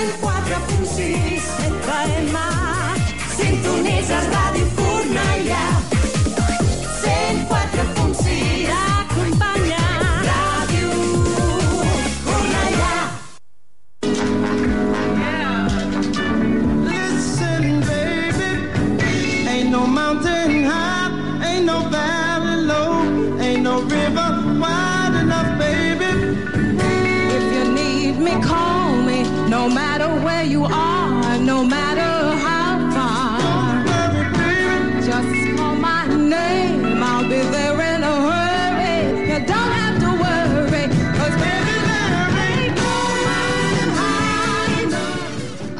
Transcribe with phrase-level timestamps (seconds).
[0.00, 1.44] 104.6
[1.84, 2.36] FM.
[3.36, 4.79] Sintonitzes Ràdio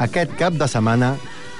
[0.01, 1.11] Aquest cap de setmana,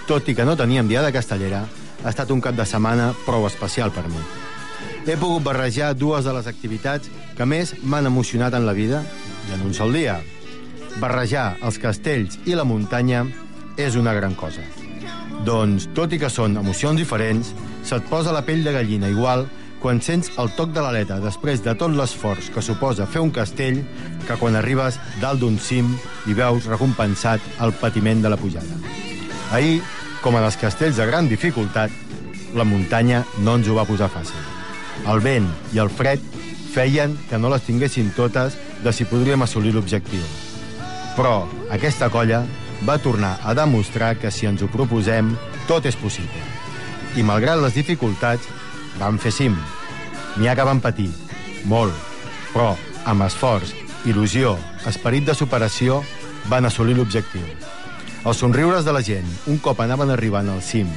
[0.10, 1.60] tot i que no teníem dia de castellera,
[2.02, 4.22] ha estat un cap de setmana prou especial per mi.
[5.06, 9.04] He pogut barrejar dues de les activitats que més m'han emocionat en la vida
[9.48, 10.18] i en un sol dia.
[10.98, 13.28] Barrejar els castells i la muntanya
[13.78, 14.66] és una gran cosa.
[15.46, 17.54] Doncs, tot i que són emocions diferents,
[17.86, 19.46] se't posa la pell de gallina igual
[19.82, 23.82] quan sents el toc de l'aleta després de tot l'esforç que suposa fer un castell
[24.28, 25.90] que quan arribes dalt d'un cim
[26.30, 28.78] i veus recompensat el patiment de la pujada.
[29.52, 29.82] Ahir,
[30.22, 31.92] com en els castells de gran dificultat,
[32.54, 34.40] la muntanya no ens ho va posar fàcil.
[35.10, 36.22] El vent i el fred
[36.72, 40.22] feien que no les tinguessin totes de si podríem assolir l'objectiu.
[41.18, 42.46] Però aquesta colla
[42.88, 45.34] va tornar a demostrar que si ens ho proposem,
[45.68, 46.46] tot és possible.
[47.18, 48.48] I malgrat les dificultats,
[49.00, 49.56] vam fer cim.
[50.38, 51.10] N'hi ha que van patir,
[51.68, 51.94] molt,
[52.54, 52.74] però
[53.10, 53.74] amb esforç,
[54.08, 54.56] il·lusió,
[54.90, 56.02] esperit de superació,
[56.50, 57.46] van assolir l'objectiu.
[58.26, 60.90] Els somriures de la gent, un cop anaven arribant al cim,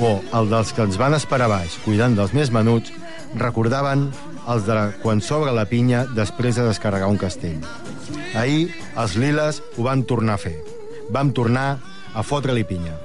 [0.00, 2.92] o el dels que ens van esperar baix, cuidant dels més menuts,
[3.38, 4.08] recordaven
[4.50, 7.60] els de quan s'obre la pinya després de descarregar un castell.
[8.34, 10.56] Ahir, els liles ho van tornar a fer.
[11.14, 11.78] Vam tornar
[12.14, 12.96] a fotre-li pinya.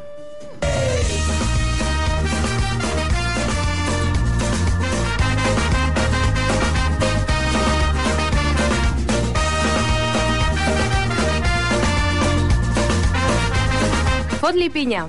[14.40, 15.06] Fot-li pinya.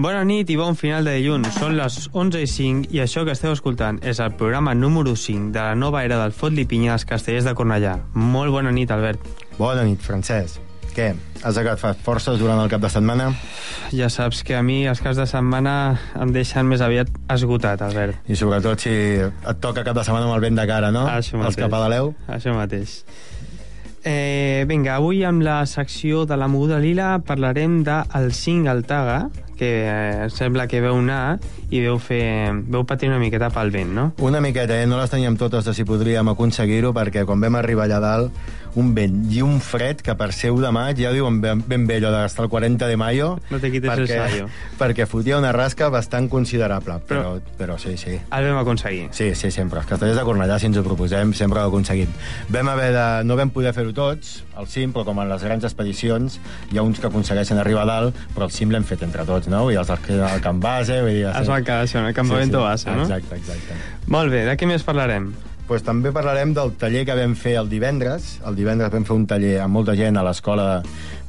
[0.00, 1.50] Bona nit i bon final de dilluns.
[1.60, 5.52] Són les 11 i 5 i això que esteu escoltant és el programa número 5
[5.52, 7.98] de la nova era del Fot-li pinya als castellers de Cornellà.
[8.14, 9.24] Molt bona nit, Albert.
[9.58, 10.60] Bona nit, Francesc.
[10.90, 11.12] Què,
[11.46, 13.28] has agafat forces durant el cap de setmana?
[13.94, 15.74] Ja saps que a mi els caps de setmana
[16.18, 18.24] em deixen més aviat esgotat, Albert.
[18.26, 21.04] I sobretot si et toca cap de setmana amb el vent de cara, no?
[21.08, 21.60] Això Els mateix.
[21.62, 22.10] cap a l'Aleu?
[22.26, 22.96] Això mateix.
[24.02, 29.28] Eh, vinga, avui amb la secció de la moguda lila parlarem del single taga,
[29.60, 31.36] que eh, sembla que veu anar
[31.68, 34.06] i veu, fer, veu patir una miqueta pel vent, no?
[34.24, 34.86] Una miqueta, eh?
[34.88, 38.40] No les teníem totes de si podríem aconseguir-ho, perquè quan vam arribar allà dalt,
[38.76, 41.86] un vent i un fred que per ser 1 de maig, ja diuen ben, ben
[41.86, 44.48] bé allò d'estar el 40 de mayo, No te quites el perquè, sayo.
[44.78, 48.18] perquè fotia una rasca bastant considerable, però, Però- però, sí, sí.
[48.30, 49.08] El vam aconseguir.
[49.12, 49.80] Sí, sí, sempre.
[49.80, 52.08] Els castellers de Cornellà, si ens ho proposem, sempre ho aconseguim.
[52.48, 53.24] Vam haver de...
[53.24, 56.38] No vam poder fer-ho tots, al cim, però com en les grans expedicions,
[56.72, 59.48] hi ha uns que aconsegueixen arribar a dalt, però el cim l'hem fet entre tots,
[59.48, 59.70] no?
[59.70, 61.00] I els que al Camp Base...
[61.02, 62.12] Vull dir, Es van quedar això, no?
[62.14, 63.02] Campamento base, no?
[63.02, 63.74] Exacte, exacte.
[64.06, 65.32] Molt bé, de què més parlarem?
[65.70, 68.24] Pues també parlarem del taller que vam fer el divendres.
[68.42, 70.64] El divendres vam fer un taller amb molta gent a l'escola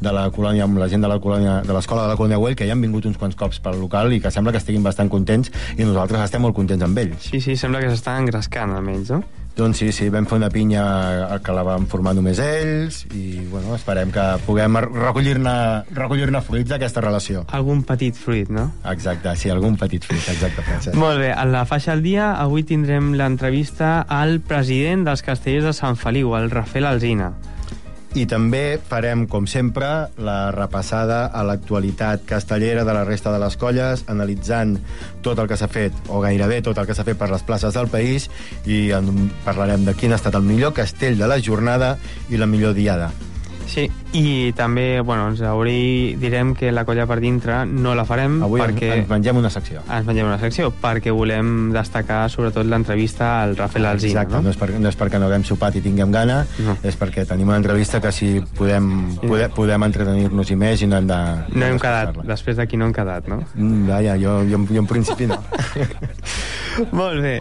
[0.02, 2.56] de la colònia, amb la gent de la colònia de l'escola de la colònia Güell,
[2.58, 5.14] que ja han vingut uns quants cops pel local i que sembla que estiguin bastant
[5.14, 7.30] contents i nosaltres estem molt contents amb ells.
[7.30, 9.22] Sí, sí, sembla que s'estan engrescant, almenys, no?
[9.58, 10.84] Doncs sí, sí, vam fer una pinya
[11.44, 15.54] que la vam formar només ells i bueno, esperem que puguem recollir-ne
[15.92, 17.44] recollir fruits d'aquesta relació.
[17.52, 18.70] Algun petit fruit, no?
[18.88, 20.96] Exacte, sí, algun petit fruit, exacte, Francesc.
[20.98, 25.74] Molt bé, a la faixa al dia avui tindrem l'entrevista al president dels castellers de
[25.76, 27.34] Sant Feliu, el Rafael Alzina.
[28.12, 29.88] I també farem, com sempre,
[30.20, 34.76] la repassada a l'actualitat castellera de la resta de les colles, analitzant
[35.24, 37.80] tot el que s'ha fet, o gairebé tot el que s'ha fet per les places
[37.80, 38.28] del país,
[38.68, 41.96] i en, parlarem de quin ha estat el millor castell de la jornada
[42.28, 43.14] i la millor diada.
[43.72, 43.86] Sí,
[44.20, 45.72] i també, bueno, ens hauré,
[46.20, 48.90] direm que la colla per dintre no la farem Avui perquè...
[49.00, 49.80] ens mengem una secció.
[49.88, 54.42] ens mengem una secció, perquè volem destacar sobretot l'entrevista al Rafael Alzina, Exacte, no?
[54.44, 54.52] no?
[54.52, 56.76] és, per, no és perquè no haguem sopat i tinguem gana, No.
[56.84, 58.92] és perquè tenim una entrevista que si podem,
[59.24, 61.22] podem, podem entretenir-nos i més i no hem de...
[61.56, 63.40] No hem quedat, després d'aquí no hem quedat, no?
[63.56, 65.40] Mm, vaja, jo, jo, jo en principi no.
[66.92, 67.38] Molt bé.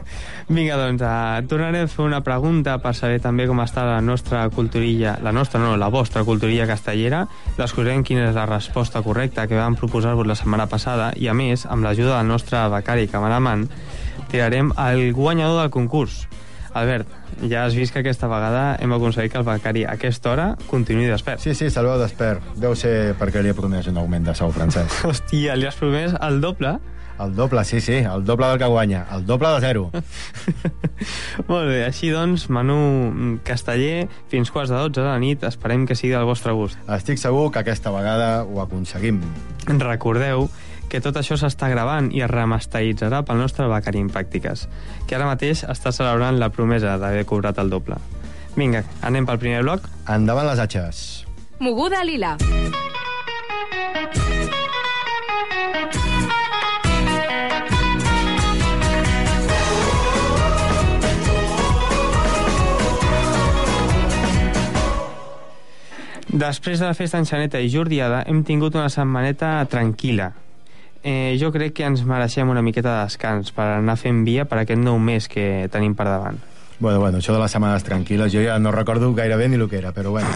[0.50, 4.41] Vinga, doncs, uh, tornaré a fer una pregunta per saber també com està la nostra
[4.50, 7.20] culturilla, la nostra no, la vostra culturilla castellera.
[7.55, 11.69] Descobrirem quina és la resposta correcta que vam proposar-vos la setmana passada i, a més,
[11.70, 13.69] amb l'ajuda del nostre becari cameraman,
[14.35, 16.25] tirarem el guanyador del concurs.
[16.75, 17.06] Albert,
[17.47, 21.06] ja has vist que aquesta vegada hem aconseguit que el becari a aquesta hora continuï
[21.11, 21.47] despert.
[21.47, 22.43] Sí, sí, se'l veu despert.
[22.58, 24.99] Deu ser perquè li he promès un augment de sou francès.
[25.06, 26.81] Hòstia, li has promès el doble?
[27.20, 29.06] El doble, sí, sí, el doble del que guanya.
[29.12, 29.90] El doble de zero.
[31.50, 35.99] Molt bé, així doncs, menú casteller, fins quarts de 12 de la nit, esperem que
[35.99, 36.81] sigui del vostre gust.
[36.88, 39.20] Estic segur que aquesta vegada ho aconseguim.
[39.69, 40.49] Recordeu
[40.90, 44.66] que tot això s'està gravant i es remasteritzarà pel nostre becari en pràctiques,
[45.06, 48.00] que ara mateix està celebrant la promesa d'haver cobrat el doble.
[48.56, 49.87] Vinga, anem pel primer bloc?
[50.11, 51.05] Endavant les atxes.
[51.61, 52.34] Moguda Lila.
[66.31, 70.29] Després de la festa en Xaneta i Jordiada hem tingut una setmaneta tranquil·la.
[71.03, 74.61] Eh, jo crec que ens mereixem una miqueta de descans per anar fent via per
[74.61, 76.38] aquest nou mes que tenim per davant.
[76.79, 79.67] Bueno, bueno, això de les setmanes tranquil·les, jo ja no recordo gaire bé ni el
[79.69, 80.31] que era, però bueno,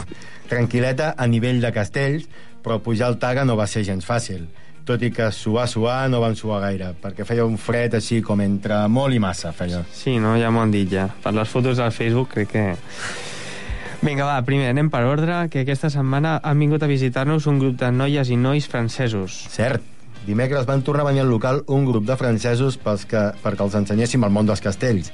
[0.51, 2.27] tranquil·leta a nivell de castells,
[2.65, 4.49] però pujar al Taga no va ser gens fàcil
[4.85, 8.41] tot i que suar, suar, no vam suar gaire, perquè feia un fred així com
[8.45, 9.81] entre molt i massa, feia.
[9.97, 10.35] Sí, no?
[10.37, 11.09] Ja m'ho han dit ja.
[11.25, 12.67] Per les fotos del Facebook crec que...
[14.05, 17.79] Vinga, va, primer anem per ordre, que aquesta setmana han vingut a visitar-nos un grup
[17.81, 19.39] de noies i nois francesos.
[19.49, 19.81] Cert,
[20.27, 23.79] dimecres van tornar a venir al local un grup de francesos pels que, perquè els
[23.81, 25.09] ensenyéssim el món dels castells.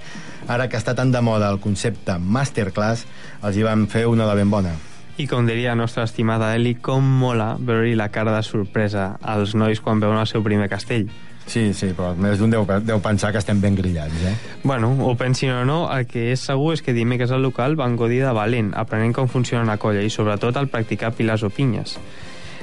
[0.51, 3.07] Ara que està tan de moda el concepte masterclass,
[3.47, 4.75] els hi vam fer una de ben bona.
[5.23, 9.55] I com diria la nostra estimada Eli, com mola veure-hi la cara de sorpresa als
[9.55, 11.07] nois quan veuen el seu primer castell.
[11.47, 14.35] Sí, sí, però més d'un deu, deu pensar que estem ben grillats, eh?
[14.63, 17.97] Bueno, ho pensin o no, el que és segur és que dimecres al local van
[17.99, 21.97] godir de valent, aprenent com funciona una colla i sobretot al practicar pilars o pinyes.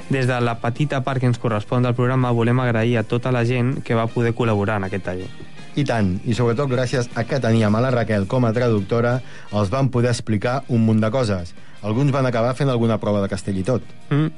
[0.08, 3.44] Des de la petita part que ens correspon del programa volem agrair a tota la
[3.44, 5.28] gent que va poder col·laborar en aquest taller.
[5.76, 9.18] I tant, i sobretot gràcies a que teníem a la Raquel com a traductora,
[9.52, 11.52] els van poder explicar un munt de coses.
[11.82, 13.84] Alguns van acabar fent alguna prova de castell i tot.
[14.10, 14.30] Mm.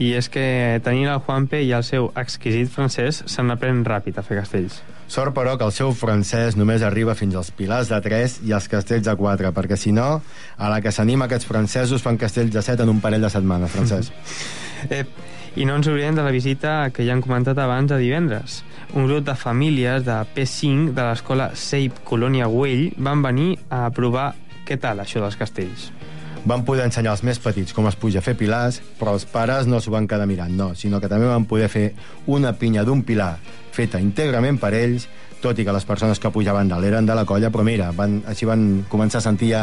[0.00, 4.24] I és que tenint el Juanpe i el seu exquisit francès se n'aprèn ràpid a
[4.26, 4.80] fer castells.
[5.10, 8.68] Sort, però, que el seu francès només arriba fins als pilars de 3 i als
[8.70, 10.20] castells de 4, perquè si no,
[10.56, 13.74] a la que s'anima aquests francesos fan castells de 7 en un parell de setmanes,
[13.74, 14.12] francès.
[14.88, 15.04] Eh,
[15.60, 18.62] I no ens oblidem de la visita que ja han comentat abans de divendres.
[18.96, 24.30] Un grup de famílies de P5 de l'escola Seip Colònia Güell van venir a provar
[24.64, 25.90] què tal això dels castells.
[26.48, 29.68] Van poder ensenyar als més petits com es puja a fer pilars, però els pares
[29.68, 31.90] no s'ho van quedar mirant, no, sinó que també van poder fer
[32.32, 33.34] una pinya d'un pilar
[33.76, 35.06] feta íntegrament per ells,
[35.40, 38.20] tot i que les persones que pujaven dalt eren de la colla, però mira, van,
[38.28, 39.62] així van començar a sentir ja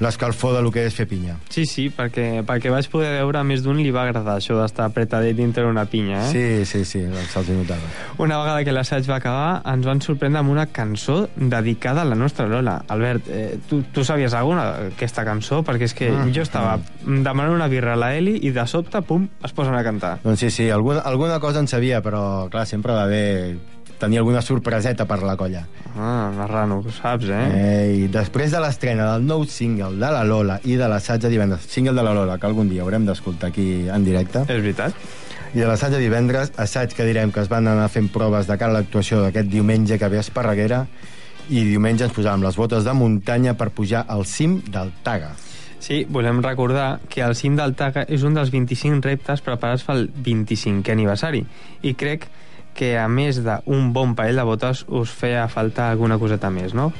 [0.00, 1.36] l'escalfor de lo que és fer pinya.
[1.50, 4.86] Sí, sí, perquè, perquè vaig poder veure a més d'un li va agradar això d'estar
[4.88, 6.32] apretadet dintre una pinya, eh?
[6.32, 7.88] Sí, sí, sí, se'ls notava.
[8.18, 12.14] Una vegada que l'assaig va acabar, ens van sorprendre amb una cançó dedicada a la
[12.18, 12.82] nostra Lola.
[12.88, 15.62] Albert, eh, tu, tu sabies alguna d'aquesta cançó?
[15.64, 16.32] Perquè és que Mm.
[16.34, 19.82] jo estava demanant una birra a la Eli i de sobte, pum, es posen a
[19.84, 20.18] cantar.
[20.24, 23.56] Doncs sí, sí, alguna, alguna cosa en sabia, però clar, sempre va bé
[23.98, 25.64] tenir alguna sorpreseta per la colla.
[25.96, 27.44] Ah, marrano, ho saps, eh?
[27.54, 31.30] Eh, I després de l'estrena del nou single de la Lola i de l'assaig de
[31.32, 34.94] divendres, single de la Lola, que algun dia haurem d'escoltar aquí en directe, És veritat?
[35.54, 38.56] i de l'assaig de divendres, assaig que direm que es van anar fent proves de
[38.60, 40.86] cara a l'actuació d'aquest diumenge que ve a Esparreguera,
[41.48, 45.30] i diumenge ens posàvem les botes de muntanya per pujar al cim del Taga.
[45.80, 50.08] Sí, volem recordar que el cim del Taga és un dels 25 reptes preparats pel
[50.10, 51.44] 25è aniversari
[51.82, 52.28] i crec que
[52.98, 56.92] a més d'un bon parell de botes us feia falta alguna coseta més, no?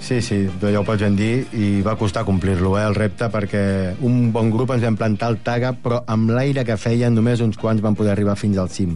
[0.00, 3.62] Sí, sí, ja ho pots ben dir, i va costar complir-lo, eh, el repte, perquè
[4.06, 7.58] un bon grup ens vam plantar al Taga, però amb l'aire que feien només uns
[7.58, 8.94] quants van poder arribar fins al cim.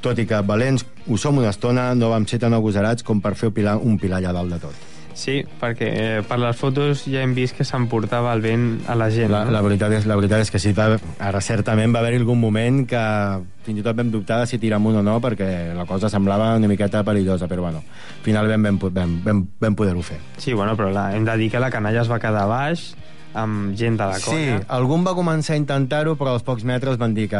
[0.00, 3.36] Tot i que valents ho som una estona, no vam ser tan agosarats com per
[3.36, 4.89] fer un pilar, un pilar allà dalt de tot.
[5.14, 9.10] Sí, perquè eh, per les fotos ja hem vist que s'emportava el vent a la
[9.12, 9.30] gent.
[9.32, 9.54] La, no?
[9.54, 12.82] la, veritat és, la veritat és que sí, va, ara certament va haver-hi algun moment
[12.88, 13.02] que
[13.66, 16.54] fins i tot vam dubtar de si tirar amunt o no, perquè la cosa semblava
[16.56, 17.84] una miqueta perillosa, però bueno,
[18.24, 20.20] finalment vam, vam, vam, vam poder-ho fer.
[20.38, 22.90] Sí, bueno, però la, hem de dir que la canalla es va quedar baix
[23.34, 24.60] amb gent de la Sí, colla.
[24.68, 27.38] algun va començar a intentar-ho, però als pocs metres van dir que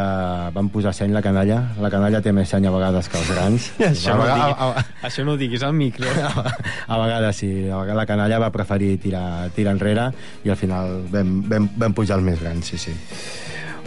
[0.55, 1.57] van posar seny la canalla.
[1.81, 3.71] La canalla té més seny a vegades que els grans.
[3.79, 6.07] Això, a, no vega- diguis, a, a, això no ho diguis al micro.
[6.87, 10.09] a vegades sí, a vegades la canalla va preferir tirar, tirar enrere
[10.45, 12.95] i al final vam, vam, vam pujar els més grans, sí, sí.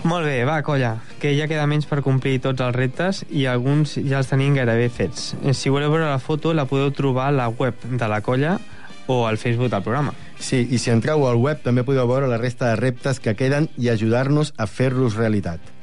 [0.04, 3.94] Molt bé, va, colla, que ja queda menys per complir tots els reptes i alguns
[4.04, 5.30] ja els tenim gairebé fets.
[5.42, 8.58] Eh, Si voleu veure la foto, la podeu trobar a la web de la colla
[9.06, 10.14] o al Facebook del programa.
[10.38, 13.68] Sí, i si entreu al web també podeu veure la resta de reptes que queden
[13.76, 15.73] i ajudar-nos a fer-los realitat.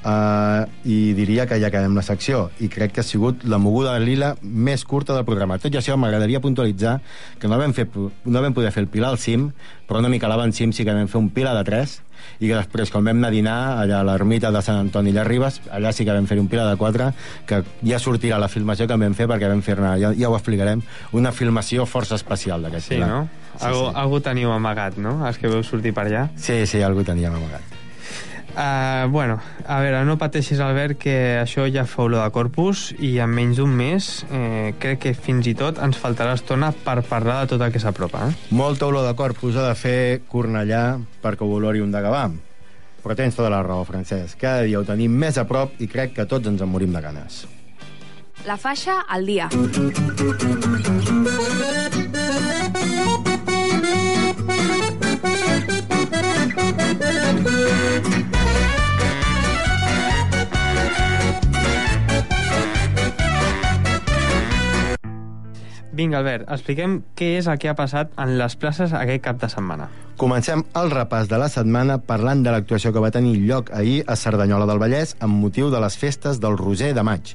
[0.00, 2.46] Uh, I diria que ja acabem la secció.
[2.60, 5.58] I crec que ha sigut la moguda de lila més curta del programa.
[5.60, 7.00] Tot i això, m'agradaria puntualitzar
[7.38, 7.84] que no vam, fer,
[8.24, 9.50] no vam poder fer el Pilar al cim,
[9.88, 11.96] però una mica a l'avant cim sí que vam fer un Pilar de 3,
[12.40, 15.24] i que després, quan vam anar a dinar allà a l'ermita de Sant Antoni de
[15.24, 17.10] Ribes, allà sí que vam fer un Pilar de 4,
[17.48, 20.80] que ja sortirà la filmació que vam fer, perquè vam fer-ne, ja, ja ho explicarem,
[21.12, 23.08] una filmació força especial d'aquest Sí, Pilar.
[23.08, 23.20] no?
[23.56, 23.92] Sí, algú, sí.
[24.04, 25.18] algú teniu amagat, no?
[25.28, 26.28] Els que veu sortir per allà.
[26.40, 27.79] Sí, sí, algú teníem amagat.
[28.50, 33.12] Uh, bueno, a veure, no pateixis, Albert, que això ja fa olor de corpus i
[33.22, 37.40] en menys d'un mes eh, crec que fins i tot ens faltarà estona per parlar
[37.44, 38.26] de tot el que s'apropa.
[38.26, 38.50] Eh?
[38.58, 42.26] Molta olor de corpus ha de fer Cornellà perquè ho olori un de Gavà.
[43.00, 44.36] Però tens tota la raó, Francesc.
[44.42, 47.00] Cada dia ho tenim més a prop i crec que tots ens en morim de
[47.00, 47.46] ganes.
[48.48, 49.48] La faixa al dia.
[66.00, 69.50] Vinga, Albert, expliquem què és el que ha passat en les places aquest cap de
[69.52, 69.90] setmana.
[70.20, 74.16] Comencem el repàs de la setmana parlant de l'actuació que va tenir lloc ahir a
[74.16, 77.34] Cerdanyola del Vallès amb motiu de les festes del Roser de maig.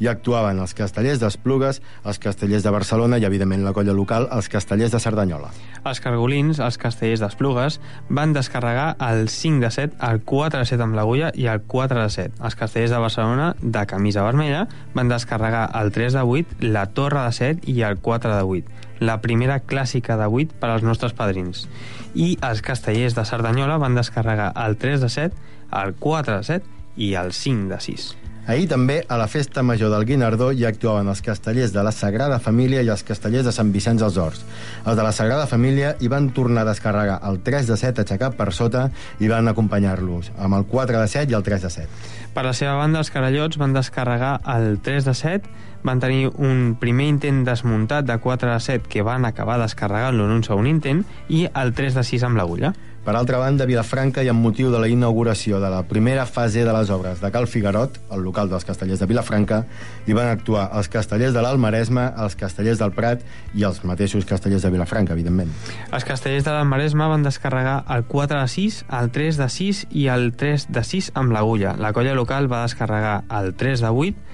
[0.00, 4.48] Hi actuaven els castellers d'Esplugues, els castellers de Barcelona i, evidentment, la colla local, els
[4.48, 5.50] castellers de Cerdanyola.
[5.84, 7.76] Els cargolins, els castellers d'Esplugues,
[8.08, 12.00] van descarregar el 5 de 7, el 4 de 7 amb l'agulla i el 4
[12.00, 12.40] de 7.
[12.40, 14.62] Els castellers de Barcelona, de camisa vermella,
[14.96, 18.78] van descarregar el 3 de 8, la torre de 7 i el 4 de 8
[19.00, 21.64] la primera clàssica de 8 per als nostres padrins.
[22.12, 25.46] I els castellers de Cerdanyola van descarregar el 3 de 7,
[25.82, 28.10] el 4 de 7 i el 5 de 6.
[28.50, 32.40] Ahir també a la festa major del Guinardó hi actuaven els castellers de la Sagrada
[32.42, 34.40] Família i els castellers de Sant Vicenç dels Horts.
[34.82, 38.34] Els de la Sagrada Família hi van tornar a descarregar el 3 de 7 aixecat
[38.34, 38.88] per sota
[39.22, 42.02] i van acompanyar-los amb el 4 de 7 i el 3 de 7.
[42.34, 45.54] Per la seva banda, els carallots van descarregar el 3 de 7,
[45.86, 50.40] van tenir un primer intent desmuntat de 4 de 7 que van acabar descarregant-lo en
[50.40, 52.74] un segon intent i el 3 de 6 amb l'agulla.
[53.00, 56.72] Per altra banda, Vilafranca i amb motiu de la inauguració de la primera fase de
[56.76, 59.62] les obres de Cal Figarot, el local dels castellers de Vilafranca,
[60.04, 63.22] hi van actuar els castellers de l'Almaresme, els castellers del Prat
[63.56, 65.48] i els mateixos castellers de Vilafranca, evidentment.
[65.88, 69.80] Els castellers de la Maresma van descarregar el 4 de 6, el 3 de 6
[69.96, 71.72] i el 3 de 6 amb l'agulla.
[71.80, 74.26] La colla local va descarregar el 3 de 8,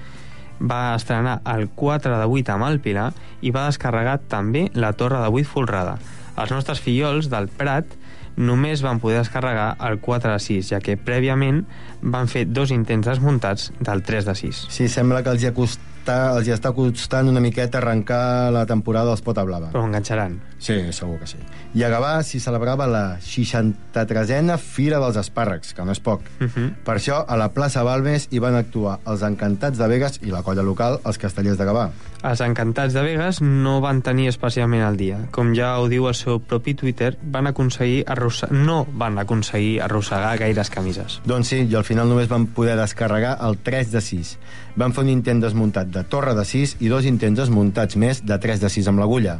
[0.59, 5.23] va estrenar el 4 de 8 amb el Pilar i va descarregar també la torre
[5.23, 5.95] de 8 folrada.
[6.35, 7.96] Els nostres fillols del Prat
[8.37, 11.63] només van poder descarregar el 4 de 6, ja que prèviament
[12.01, 14.65] van fer dos intents desmuntats del 3 de 6.
[14.73, 19.11] Sí, sembla que els hi, acosta, els hi està costant una miqueta arrencar la temporada
[19.11, 19.73] dels Pota Blava.
[19.73, 20.37] Però enganxaran.
[20.59, 21.37] Sí, segur que sí.
[21.77, 26.21] I a Gavà s'hi celebrava la 63a Fira dels Espàrrecs, que no és poc.
[26.39, 26.73] Uh -huh.
[26.83, 30.43] Per això, a la plaça Balmes hi van actuar els Encantats de Vegas i la
[30.43, 31.91] colla local, els castellers de Gavà.
[32.23, 35.19] Els encantats de Vegas no van tenir especialment el dia.
[35.31, 38.51] Com ja ho diu el seu propi Twitter, van aconseguir arrossar...
[38.51, 41.21] no van aconseguir arrossegar gaires camises.
[41.25, 44.37] Doncs sí, i al final només van poder descarregar el 3 de 6.
[44.75, 48.39] Van fer un intent desmuntat de torre de 6 i dos intents desmuntats més de
[48.41, 49.39] 3 de 6 amb l'agulla.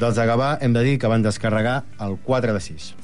[0.00, 2.94] Dels de Gavà hem de dir que van descarregar el 4 de 6.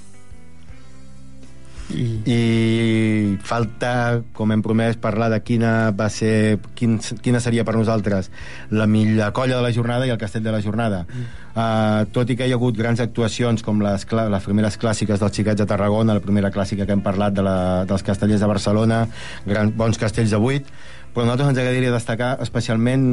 [1.95, 2.05] I...
[2.27, 8.31] I falta, com hem promès, parlar de quina va ser, quin, quina seria per nosaltres
[8.75, 11.05] la millor colla de la jornada i el castell de la jornada.
[11.07, 11.29] Mm.
[11.57, 15.39] Uh, tot i que hi ha hagut grans actuacions com les, les primeres clàssiques dels
[15.39, 19.05] xiquets de Tarragona, la primera clàssica que hem parlat de la, dels castellers de Barcelona,
[19.47, 20.77] gran, bons castells de 8,
[21.17, 23.07] però a nosaltres ens agradaria destacar especialment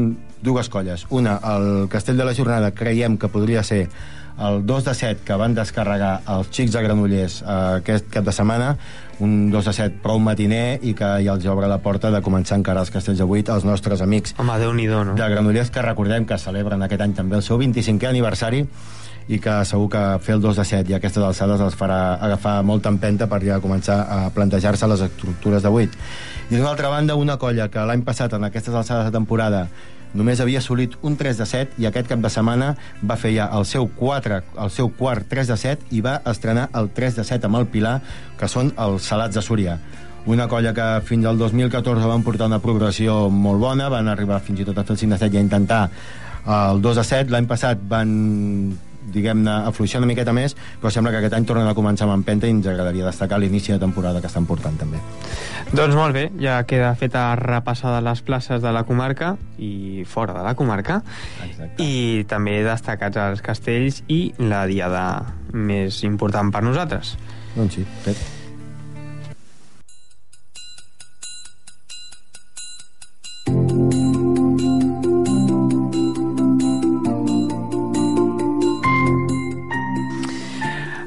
[0.43, 1.05] dues colles.
[1.07, 3.86] Una, el castell de la jornada creiem que podria ser
[4.43, 8.33] el 2 de 7 que van descarregar els xics de Granollers eh, aquest cap de
[8.36, 8.74] setmana,
[9.24, 12.57] un 2 de 7 prou matiner i que ja els obre la porta de començar
[12.57, 14.51] a encarar els castells de 8 als nostres amics Home,
[14.91, 15.15] no?
[15.15, 18.65] de Granollers que recordem que celebren aquest any també el seu 25è aniversari
[19.27, 22.58] i que segur que fer el 2 de 7 i aquestes alçades els farà agafar
[22.68, 25.98] molta empenta per ja començar a plantejar-se les estructures de 8.
[26.51, 29.68] I d'una altra banda, una colla que l'any passat, en aquestes alçades de temporada,
[30.13, 33.50] només havia assolit un 3 de 7 i aquest cap de setmana va fer ja
[33.58, 37.25] el seu 4, el seu quart 3 de 7 i va estrenar el 3 de
[37.25, 38.00] 7 amb el Pilar,
[38.38, 39.80] que són els Salats de Súria.
[40.25, 44.62] Una colla que fins al 2014 van portar una progressió molt bona, van arribar fins
[44.62, 45.82] i tot a fer el 5 de 7 i a intentar
[46.46, 47.34] el 2 de 7.
[47.34, 48.13] L'any passat van
[49.13, 52.48] diguem-ne, afluixar una miqueta més, però sembla que aquest any tornen a començar amb empenta
[52.48, 55.01] i ens agradaria destacar l'inici de temporada que estan portant també.
[55.74, 60.43] Doncs molt bé, ja queda feta repassada les places de la comarca i fora de
[60.45, 61.01] la comarca
[61.45, 61.83] Exacte.
[61.83, 65.05] i també destacats els castells i la diada
[65.53, 67.17] més important per nosaltres.
[67.55, 68.43] Doncs sí, fet.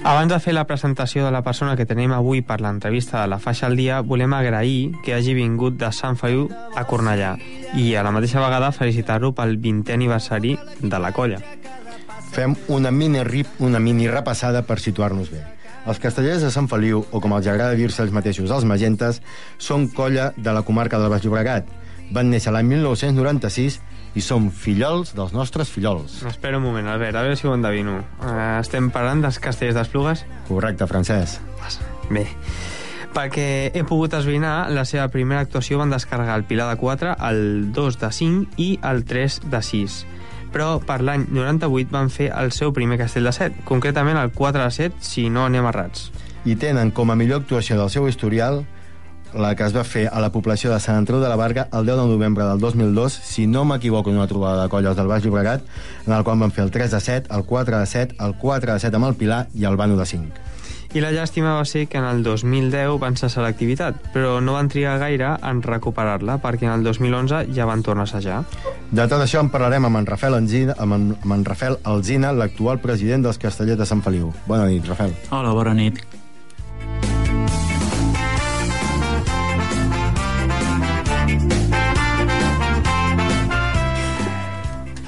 [0.06, 3.40] Abans de fer la presentació de la persona que tenim avui per l'entrevista de la
[3.42, 6.44] faixa al dia, volem agrair que hagi vingut de Sant Feliu
[6.78, 7.32] a Cornellà
[7.74, 11.40] i a la mateixa vegada felicitar-lo pel 20è aniversari de la colla.
[12.30, 15.42] Fem una mini, rip, una mini repassada per situar-nos bé.
[15.90, 19.18] Els castellers de Sant Feliu, o com els agrada dir-se ells mateixos, els magentes,
[19.58, 21.66] són colla de la comarca del Baix Llobregat.
[22.14, 23.82] Van néixer l'any 1996
[24.16, 26.22] i som fillols dels nostres fillols.
[26.26, 27.98] Espera un moment, Albert, a veure si ho endevino.
[28.16, 30.24] Uh, estem parlant dels castellers d'Esplugues?
[30.48, 31.44] Correcte, Francesc.
[32.08, 32.24] Bé,
[33.16, 37.72] perquè he pogut esbrinar, la seva primera actuació van descarregar el Pilar de 4, el
[37.76, 39.98] 2 de 5 i el 3 de 6.
[40.54, 44.62] Però per l'any 98 van fer el seu primer castell de 7, concretament el 4
[44.62, 46.08] de 7, si no anem errats.
[46.46, 48.62] I tenen com a millor actuació del seu historial
[49.34, 51.86] la que es va fer a la població de Sant Andreu de la Barca el
[51.86, 55.24] 10 de novembre del 2002, si no m'equivoco, en una trobada de colles del Baix
[55.24, 55.62] Llobregat,
[56.06, 58.72] en el qual van fer el 3 de 7, el 4 de 7, el 4
[58.72, 60.46] de 7 amb el Pilar i el Bano de 5.
[60.96, 64.70] I la llàstima va ser que en el 2010 van cessar l'activitat, però no van
[64.72, 68.38] trigar gaire en recuperar-la, perquè en el 2011 ja van tornar a assajar.
[68.90, 72.32] De tot això en parlarem amb en Rafael, Enzina, amb en, amb en Rafael Alzina,
[72.32, 74.32] l'actual president dels Castellers de Sant Feliu.
[74.46, 75.12] Bona nit, Rafael.
[75.28, 76.00] Hola, bona nit.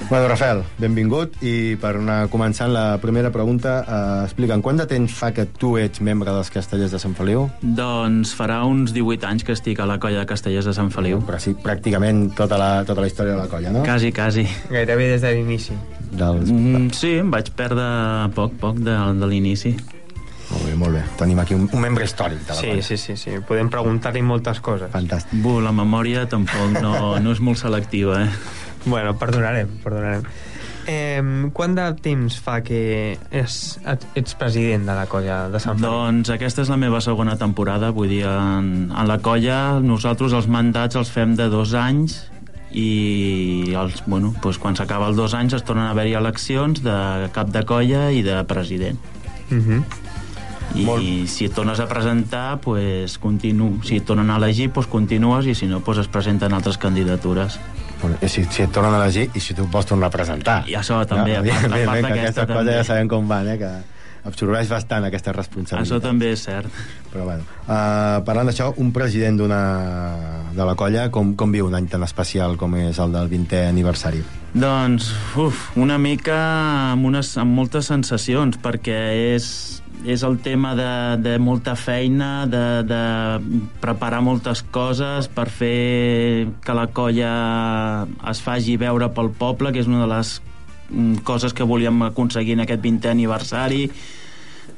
[0.09, 5.13] Bueno, Rafael, benvingut i per anar començant la primera pregunta, eh, explica'm, quant de temps
[5.13, 7.43] fa que tu ets membre dels Castellers de Sant Feliu?
[7.61, 11.21] Doncs farà uns 18 anys que estic a la colla de Castellers de Sant Feliu.
[11.29, 13.83] Però sí, pràcticament tota la, tota la història de la colla, no?
[13.85, 14.47] Quasi, quasi.
[14.73, 15.77] Gairebé des de l'inici.
[16.09, 16.49] Dels...
[16.49, 17.85] Mm, sí, em vaig perdre
[18.35, 19.75] poc, poc de, de l'inici.
[20.49, 21.03] Molt bé, molt bé.
[21.21, 22.87] Tenim aquí un, un membre històric de la Sí, colla.
[22.87, 23.37] sí, sí, sí.
[23.45, 24.89] Podem preguntar-li moltes coses.
[24.97, 25.37] Fantàstic.
[25.45, 28.33] Bu, la memòria tampoc no, no és molt selectiva, eh?
[28.89, 30.23] Bueno, perdonarem, perdonarem.
[30.89, 31.21] Eh,
[31.53, 35.91] quant de temps fa que és, et- ets president de la colla de Sant Feliu?
[35.91, 40.49] Doncs aquesta és la meva segona temporada, vull dir, en, en la colla nosaltres els
[40.49, 42.23] mandats els fem de dos anys
[42.73, 47.29] i els, bueno, doncs quan s'acaba els dos anys es tornen a haver-hi eleccions de
[47.37, 48.99] cap de colla i de president.
[49.51, 49.83] Uh -huh.
[50.75, 51.29] I Molt.
[51.29, 53.81] si et tornes a presentar, pues, continu.
[53.85, 57.59] si et tornen a elegir, pues, continues i si no, pues, es presenten altres candidatures.
[58.29, 60.63] Si, si et tornen a elegir i si tu vols tornar a presentar.
[60.69, 62.75] I això també, a part- a part d'aquesta aquestes coses també.
[62.77, 63.59] ja sabem com van, eh?
[63.59, 63.71] que
[64.29, 65.87] absorbeix bastant aquesta responsabilitat.
[65.87, 66.67] Això també és cert.
[67.13, 69.61] Però bueno, uh, parlant d'això, un president d'una
[70.53, 73.69] de la colla, com, com viu un any tan especial com és el del 20è
[73.71, 74.23] aniversari?
[74.55, 76.37] Doncs, uf, una mica
[76.93, 78.99] amb, unes, amb moltes sensacions, perquè
[79.35, 80.91] és, és el tema de,
[81.23, 83.03] de molta feina, de, de
[83.83, 87.33] preparar moltes coses per fer que la colla
[88.31, 90.37] es faci veure pel poble, que és una de les
[90.91, 93.89] mm, coses que volíem aconseguir en aquest 20è aniversari.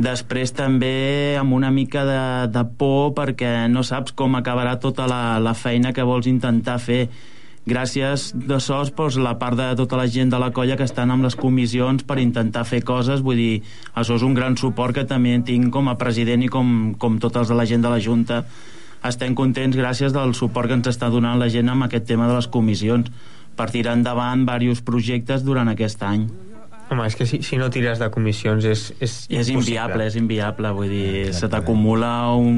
[0.01, 5.39] Després també amb una mica de, de por perquè no saps com acabarà tota la,
[5.43, 7.03] la feina que vols intentar fer
[7.71, 11.11] gràcies de sos doncs, la part de tota la gent de la colla que estan
[11.15, 13.63] amb les comissions per intentar fer coses, vull dir,
[13.95, 17.45] això és un gran suport que també tinc com a president i com, com tots
[17.45, 18.45] els de la gent de la Junta
[19.07, 22.37] estem contents gràcies del suport que ens està donant la gent amb aquest tema de
[22.37, 23.09] les comissions
[23.57, 26.29] per tirar endavant diversos projectes durant aquest any.
[26.90, 30.16] Home, és que si, si no tires de comissions és, és, I és inviable, és
[30.18, 32.57] inviable, vull dir, se t'acumula un,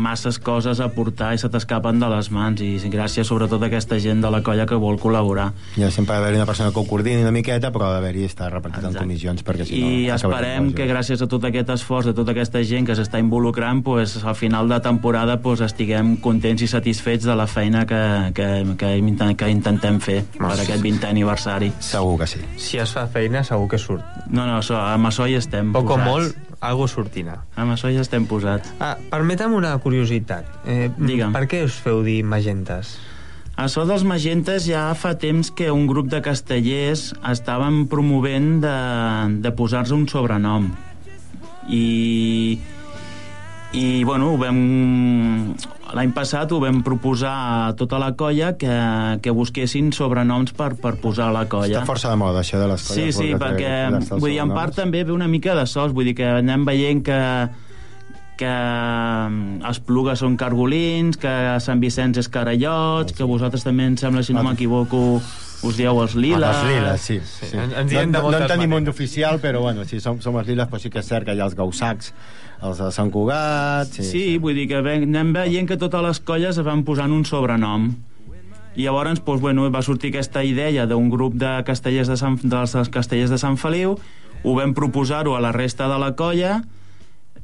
[0.00, 3.98] masses coses a portar i se t'escapen de les mans i gràcies sobretot a aquesta
[4.00, 5.50] gent de la colla que vol col·laborar.
[5.76, 8.48] Ja sempre ha d'haver-hi una persona que ho coordini una miqueta, però ha d'haver-hi estar
[8.54, 9.04] repartit en Exacte.
[9.04, 9.92] comissions, perquè si no...
[9.92, 13.84] I esperem que gràcies a tot aquest esforç de tota aquesta gent que s'està involucrant
[13.84, 18.00] pues, al final de temporada pues, estiguem contents i satisfets de la feina que,
[18.32, 18.48] que,
[18.80, 18.94] que,
[19.36, 21.72] que intentem fer per aquest 20è aniversari.
[21.84, 22.40] Segur que sí.
[22.56, 24.04] Si es fa feina, segur que surt.
[24.30, 26.10] No, no, això, amb això hi estem Poc o posats.
[26.10, 27.38] molt, algo sortirà.
[27.56, 28.70] Amb això hi estem posats.
[28.80, 30.46] Ah, permetem una curiositat.
[30.66, 31.32] Eh, Digue'm.
[31.32, 32.96] Per què us feu dir magentes?
[33.56, 38.76] Això dels magentes ja fa temps que un grup de castellers estaven promovent de,
[39.44, 40.72] de posar-se un sobrenom.
[41.70, 42.58] I,
[43.74, 44.58] i bueno, ho vam...
[45.94, 48.70] L'any passat ho vam proposar a tota la colla que,
[49.22, 51.70] que busquessin sobrenoms per, per posar a la colla.
[51.82, 53.14] Està força de moda, això de les Sí, colles.
[53.18, 56.08] sí, voler perquè els vull dir, en part també ve una mica de sols, vull
[56.10, 57.20] dir que anem veient que
[58.34, 61.30] que mm, Espluga són cargolins, que
[61.62, 65.20] Sant Vicenç és carallots, que vosaltres també, em sembla, si no m'equivoco,
[65.64, 66.44] us dieu els liles.
[66.44, 67.18] Ah, les liles, sí.
[67.24, 67.50] sí.
[67.56, 70.20] Ens- ens no, diem de no, no en tenim un d'oficial, però bueno, sí, som,
[70.24, 72.12] som els liles, però sí que és cert que hi ha els gausacs,
[72.64, 73.92] els de Sant Cugat...
[73.92, 77.24] Sí, Sí, vull dir que anem veient que totes les colles es van posant un
[77.28, 77.90] sobrenom.
[78.74, 82.74] I llavors doncs, bueno, va sortir aquesta idea d'un grup de castellers de Sant, dels
[82.90, 83.98] castellers de Sant Feliu,
[84.44, 86.62] ho vam proposar-ho a la resta de la colla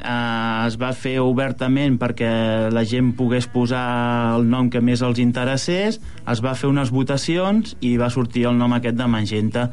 [0.03, 5.19] eh, es va fer obertament perquè la gent pogués posar el nom que més els
[5.23, 9.71] interessés, es va fer unes votacions i va sortir el nom aquest de Magenta.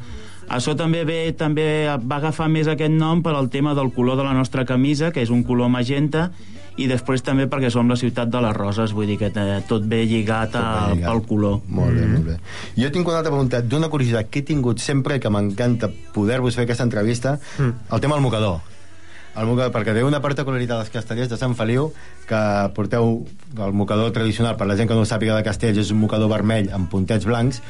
[0.48, 1.64] Això també ve, també
[2.08, 5.20] va agafar més aquest nom per al tema del color de la nostra camisa, que
[5.20, 6.30] és un color magenta,
[6.78, 9.84] i després també perquè som la ciutat de les roses, vull dir que eh, tot
[9.84, 11.10] ve lligat, Tot ben lligat.
[11.10, 11.58] pel color.
[11.68, 12.36] Molt bé, molt bé.
[12.80, 16.64] Jo tinc una altra pregunta d'una curiositat que he tingut sempre que m'encanta poder-vos fer
[16.64, 17.72] aquesta entrevista, Mm.
[17.92, 18.60] el tema del mocador.
[19.38, 21.92] El mocador, perquè té una particularitat dels castellers de Sant Feliu
[22.26, 22.38] que
[22.74, 23.20] porteu
[23.54, 26.30] el mocador tradicional, per la gent que no ho sàpiga de castells, és un mocador
[26.32, 27.60] vermell amb puntets blancs,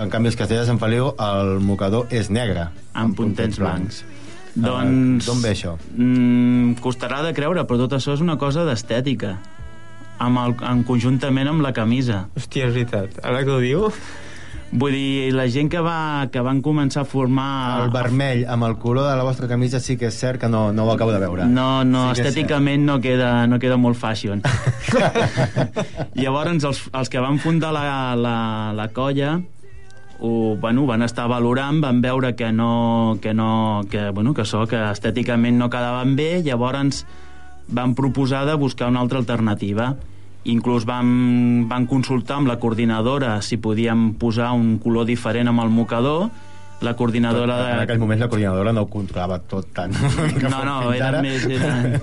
[0.00, 4.00] en canvi els castellers de Sant Feliu el mocador és negre, amb puntets blancs.
[4.06, 4.14] Ah,
[4.58, 5.26] Doncs...
[5.28, 5.76] D'on ve això?
[5.94, 9.36] Mm, costarà de creure, però tot això és una cosa d'estètica.
[10.18, 12.24] Amb el, en conjuntament amb la camisa.
[12.34, 13.20] Hòstia, és veritat.
[13.22, 13.86] Ara que ho diu...
[14.70, 17.48] Vull dir, la gent que, va, que van començar a formar...
[17.86, 20.66] El vermell amb el color de la vostra camisa sí que és cert que no,
[20.76, 21.46] no ho acabo de veure.
[21.48, 24.42] No, no, Sí que estèticament no queda, no queda molt fashion.
[26.20, 28.36] Llavors, els, els que van fundar la, la,
[28.76, 29.38] la colla
[30.18, 34.66] ho, bueno, van estar valorant, van veure que no, que no, que, bueno, que això,
[34.68, 37.04] que estèticament no quedaven bé, llavors
[37.68, 39.94] van proposar de buscar una altra alternativa.
[40.48, 41.08] Inclús van,
[41.68, 46.30] van consultar amb la coordinadora si podíem posar un color diferent amb el mocador.
[46.80, 47.72] La coordinadora de...
[47.74, 49.92] En aquell moment la coordinadora no ho controlava tot tant.
[49.92, 51.44] No, no, eren més...
[51.44, 51.98] Eren,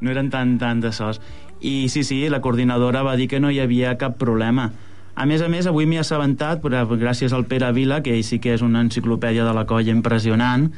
[0.00, 1.20] no eren tan, tan de sos.
[1.64, 4.68] I sí, sí, la coordinadora va dir que no hi havia cap problema.
[5.14, 8.40] A més a més, avui m'he assabentat, però gràcies al Pere Vila, que ell sí
[8.42, 10.68] que és una enciclopèdia de la colla impressionant,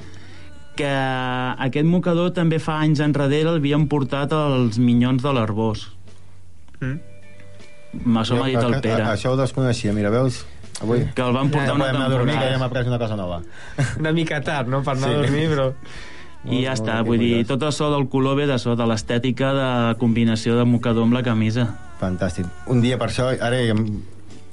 [0.76, 0.92] que
[1.66, 5.95] aquest mocador també fa anys enrere l'havien portat als Minyons de l'Arbós.
[6.80, 7.00] Mm.
[8.04, 9.02] M'ha dit el a- Pere.
[9.02, 10.44] a- Això ho desconeixia, mira, veus?
[10.82, 12.58] Avui Que el van portar ja una podem anar a dormir, que ja temporada.
[12.58, 13.42] m'ha pres una cosa nova.
[14.00, 15.14] Una mica tard, no?, per anar Sí.
[15.14, 15.72] a dormir, però...
[16.46, 20.54] I ja està, vull dir, tot això del color ve d'això, de l'estètica de combinació
[20.56, 21.64] de mocador amb la camisa.
[21.98, 22.46] Fantàstic.
[22.68, 23.56] Un dia, per això, ara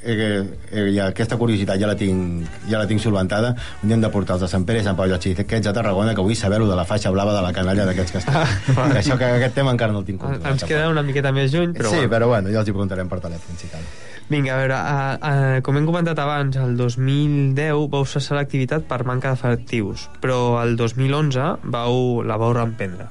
[0.04, 3.54] he, he, ja, aquesta curiositat ja la tinc, ja la tinc solventada.
[3.82, 5.72] Un dia hem de portar els de Sant Pere i Sant Pau i dic, aquests
[5.72, 8.78] a Tarragona, que vull saber-ho de la faixa blava de la canalla d'aquests castells.
[9.02, 10.54] això que aquest tema encara no el tinc controlat.
[10.54, 11.90] Ens queda una miqueta més lluny, però...
[11.90, 12.14] sí, bueno.
[12.16, 13.88] però bueno, ja els hi preguntarem per telèfon, si cal.
[14.30, 15.34] Vinga, a veure, a, a,
[15.66, 21.68] com hem comentat abans, el 2010 vau cessar l'activitat per manca d'efectius, però el 2011
[21.76, 23.10] vau, la vau reemprendre.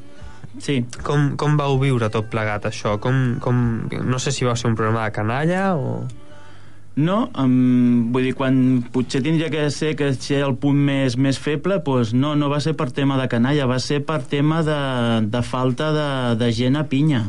[0.61, 2.99] Sí, Com, com vau viure tot plegat, això?
[3.01, 6.03] Com, com, no sé si va ser un problema de canalla o...
[6.95, 11.39] No, um, vull dir, quan potser tindria que ser que ser el punt més, més
[11.41, 14.77] feble, doncs no, no va ser per tema de canalla, va ser per tema de,
[15.33, 16.09] de falta de,
[16.43, 17.23] de gent a pinya.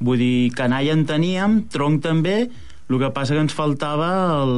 [0.00, 2.46] Vull dir, canalla en teníem, tronc també,
[2.88, 4.08] el que passa que ens faltava
[4.40, 4.54] el,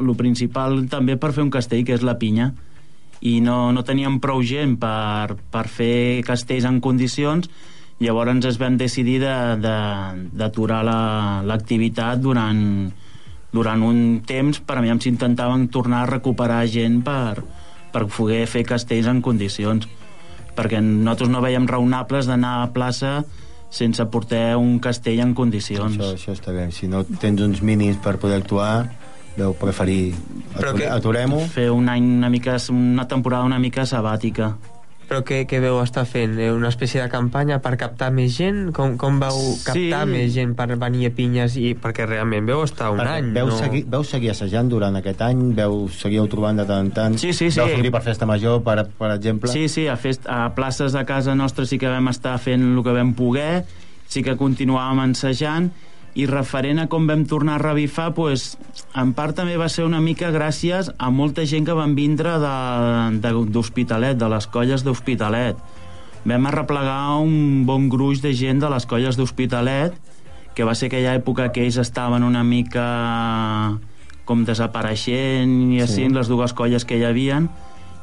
[0.00, 2.54] el principal també per fer un castell, que és la pinya.
[3.20, 7.50] I no, no teníem prou gent per, per fer castells en condicions,
[8.00, 12.64] llavors ens vam decidir de- de- d'aturar la- l'activitat durant,
[13.54, 17.44] durant un temps per a veure si intentaven tornar a recuperar gent per,
[17.94, 19.86] per poder fer castells en condicions
[20.54, 23.20] perquè nosaltres no veiem raonables d'anar a plaça
[23.74, 25.96] sense portar un castell en condicions.
[25.98, 26.68] Això, això està bé.
[26.70, 28.84] Si no tens uns mínims per poder actuar,
[29.34, 30.14] veu preferir
[30.54, 31.40] Però atur, que- aturem-ho.
[31.50, 34.52] Fer un any una mica, una temporada una mica sabàtica.
[35.08, 36.38] Però què, què veu estar fent?
[36.40, 38.70] Eh, Una espècie de campanya per captar més gent?
[38.72, 40.10] Com, com vau captar Sí.
[40.10, 41.56] més gent per venir a Pinyes?
[41.60, 43.58] I, perquè realment veu estar un Perquè any, veu, no?
[43.58, 45.42] seguir, veu seguir assajant durant aquest any?
[45.54, 47.18] Veu seguiu trobant de tant en tant?
[47.20, 47.60] Sí, sí, sí.
[47.60, 49.52] Veu sortir per festa major, per, per exemple?
[49.52, 52.82] Sí, sí, a, fest, a places de casa nostra sí que vam estar fent el
[52.82, 53.64] que vam poder,
[54.08, 55.70] sí que continuàvem ensejant,
[56.14, 58.56] i referent a com vam tornar a revifar, pues,
[58.94, 63.18] en part també va ser una mica gràcies a molta gent que van vindre de-
[63.20, 65.56] de- d'Hospitalet, de, de les colles d'Hospitalet.
[66.24, 69.92] Vam arreplegar un bon gruix de gent de les colles d'Hospitalet,
[70.54, 73.78] que va ser aquella època que ells estaven una mica
[74.24, 76.08] com desapareixent i així, Sí.
[76.08, 77.50] les dues colles que hi havien,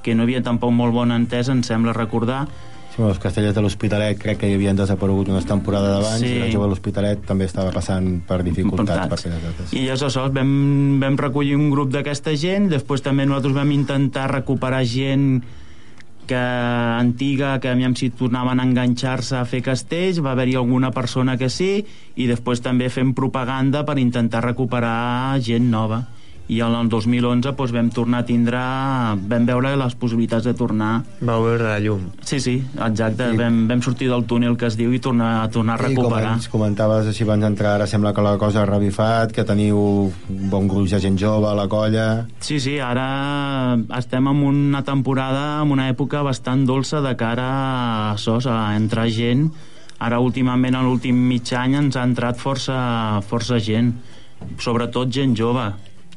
[0.03, 2.47] que no havia tampoc molt bon entès, em sembla recordar.
[2.91, 6.33] Sí, els castellers de l'Hospitalet crec que hi havien desaparegut unes temporades abans Sí.
[6.35, 9.71] i la jove de l'Hospitalet també estava passant per dificultats per dates.
[9.73, 14.29] I llavors això, vam, vam recollir un grup d'aquesta gent, després també nosaltres vam intentar
[14.31, 15.41] recuperar gent
[16.27, 21.35] que antiga, que aviam si tornaven a enganxar-se a fer castells, va haver-hi alguna persona
[21.37, 26.05] que sí, i després també fem propaganda per intentar recuperar gent nova.
[26.51, 28.59] I en el 2011 doncs, vam tornar a tindre,
[29.31, 30.97] vam veure les possibilitats de tornar.
[31.21, 32.09] Vau veure la llum.
[32.27, 35.49] Sí, sí, exacte, I- vam, vam sortir del túnel que es diu i tornar, a
[35.49, 36.33] tornar a I com recuperar.
[36.35, 40.49] ens comentaves així abans d'entrar, ara sembla que la cosa ha revifat, que teniu un
[40.51, 42.27] bon gruix de gent jove a la colla...
[42.41, 48.17] Sí, sí, ara estem en una temporada, en una època bastant dolça de cara a
[48.17, 49.51] sos, a entrar gent
[50.01, 53.91] Ara, últimament, en l'últim mig any, ens ha entrat força, força gent,
[54.57, 55.67] sobretot gent jove,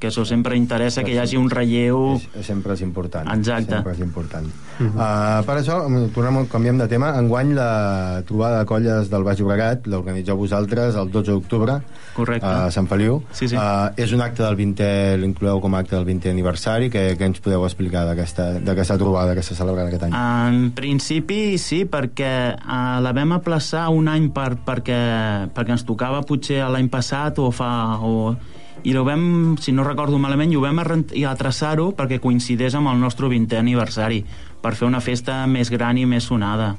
[0.04, 2.18] que això sempre interessa que hi hagi un relleu...
[2.18, 3.28] És, sempre és important.
[3.32, 3.78] Exacte.
[3.78, 4.46] Sempre és important.
[4.74, 4.90] Uh -huh.
[4.90, 5.78] uh, per això,
[6.12, 7.14] tornem, canviem de tema.
[7.18, 11.80] Enguany la trobada de colles del Baix Llobregat l'organitzeu vosaltres el 12 d'octubre
[12.14, 12.46] Correcte.
[12.46, 13.22] a Sant Feliu.
[13.32, 13.56] Sí, sí.
[13.56, 16.90] Uh, és un acte del 20è, l'incloeu com a acte del 20è aniversari.
[16.90, 20.12] Què, què ens podeu explicar d'aquesta trobada que s'ha celebrat aquest any?
[20.12, 26.22] En principi sí, perquè uh, la vam aplaçar un any per, perquè, perquè ens tocava
[26.22, 27.98] potser l'any passat o fa...
[28.04, 28.36] O,
[28.84, 33.00] i ho vam, si no recordo malament, i ho vam atraçar-ho perquè coincideix amb el
[33.00, 34.20] nostre 20è aniversari,
[34.60, 36.74] per fer una festa més gran i més sonada.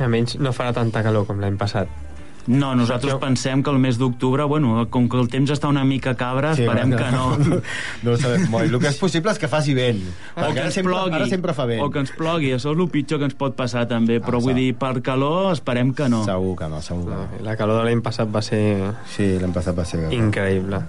[0.00, 2.03] A menys no farà tanta calor com l'any passat.
[2.46, 6.12] No, nosaltres pensem que el mes d'octubre, bueno, com que el temps està una mica
[6.14, 7.54] cabra, esperem bueno, que no.
[7.56, 7.60] No,
[8.02, 8.68] no ho sabem molt.
[8.72, 10.02] El que és possible és que faci vent.
[10.36, 11.80] o que ens sempre, plogui, Ara sempre fa vent.
[11.80, 14.44] o que ens plogui, això és el pitjor que ens pot passar també, però Ah,
[14.44, 16.24] vull dir, per calor esperem que no.
[16.24, 17.44] Segur que no, segur que no.
[17.48, 20.04] La calor de l'any passat va ser Sí, l'hem passat va ser...
[20.12, 20.82] increïble.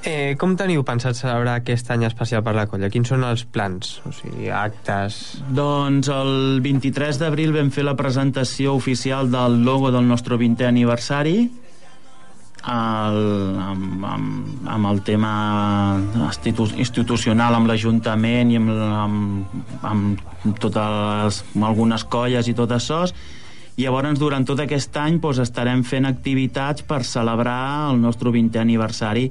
[0.00, 2.88] Eh, com teniu pensat celebrar aquest any especial per la colla?
[2.88, 3.98] Quins són els plans?
[4.08, 5.40] O sigui, actes...
[5.52, 11.36] Doncs el 23 d'abril vam fer la presentació oficial del logo del nostre 20è aniversari
[12.68, 13.20] el,
[13.60, 15.32] amb, amb, amb el tema
[16.26, 18.72] institu institucional amb l'Ajuntament i amb,
[19.04, 23.06] amb, amb totes amb algunes colles i tot això
[23.80, 29.30] llavors durant tot aquest any doncs, estarem fent activitats per celebrar el nostre 20è aniversari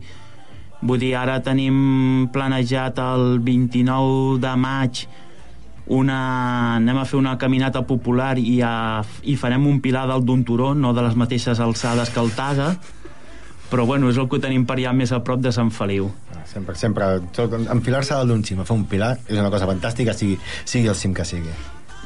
[0.81, 5.03] vull dir, ara tenim planejat el 29 de maig
[5.89, 10.43] una, anem a fer una caminata popular i, a, i farem un pilar dalt d'un
[10.45, 12.75] turó, no de les mateixes alçades que el Taga,
[13.69, 16.09] però bueno, és el que tenim per allà més a prop de Sant Feliu.
[16.33, 17.09] Ah, Sempre, sempre,
[17.73, 20.97] enfilar-se dalt d'un cim a fer un pilar és una cosa fantàstica, sigui, sigui el
[20.97, 21.53] cim que sigui.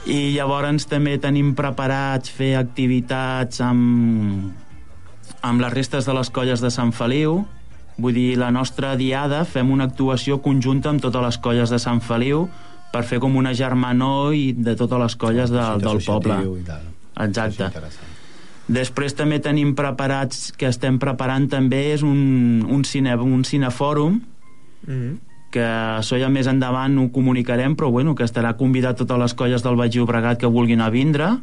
[0.04, 4.52] I llavors també tenim preparats fer activitats amb,
[5.44, 7.46] amb les restes de les colles de Sant Feliu.
[7.98, 12.02] Vull dir, la nostra diada fem una actuació conjunta amb totes les colles de Sant
[12.02, 12.48] Feliu
[12.94, 16.40] per fer com una germanor i de totes les colles de, Teixit del poble.
[17.24, 17.70] Exacte.
[18.74, 24.22] Després també tenim preparats, que estem preparant també, és un, un, cine, un cinefòrum,
[24.84, 25.18] Mm -hmm.
[25.50, 25.64] que
[26.00, 29.76] això ja més endavant ho comunicarem, però bueno, que estarà convidat totes les colles del
[29.76, 31.40] Baix Llobregat que vulguin a vindre.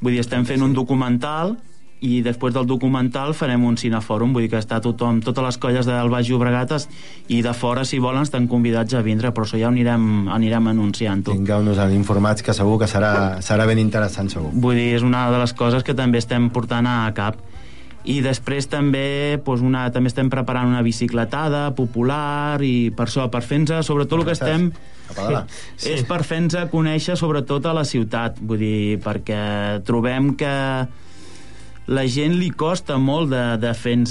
[0.00, 1.58] Vull dir, estem fent un documental
[2.00, 5.88] i després del documental farem un cinefòrum, vull dir que està tothom, totes les colles
[5.88, 6.74] del Baix Llobregat
[7.34, 10.70] i de fora, si volen, estan convidats a vindre, però això ja ho anirem, anirem
[10.70, 11.34] anunciant-ho.
[11.34, 14.52] Tingueu-nos informats que segur que serà, serà ben interessant, segur.
[14.54, 17.40] Vull dir, és una de les coses que també estem portant a cap.
[18.08, 23.42] I després també, doncs una, també estem preparant una bicicletada popular i per això, per
[23.42, 24.70] fer-nos, sobretot el que estem...
[24.70, 24.86] Sí.
[25.96, 30.54] És per fer-nos conèixer sobretot a la ciutat, vull dir, perquè trobem que
[31.88, 34.10] la gent li costa molt de, de fer-nos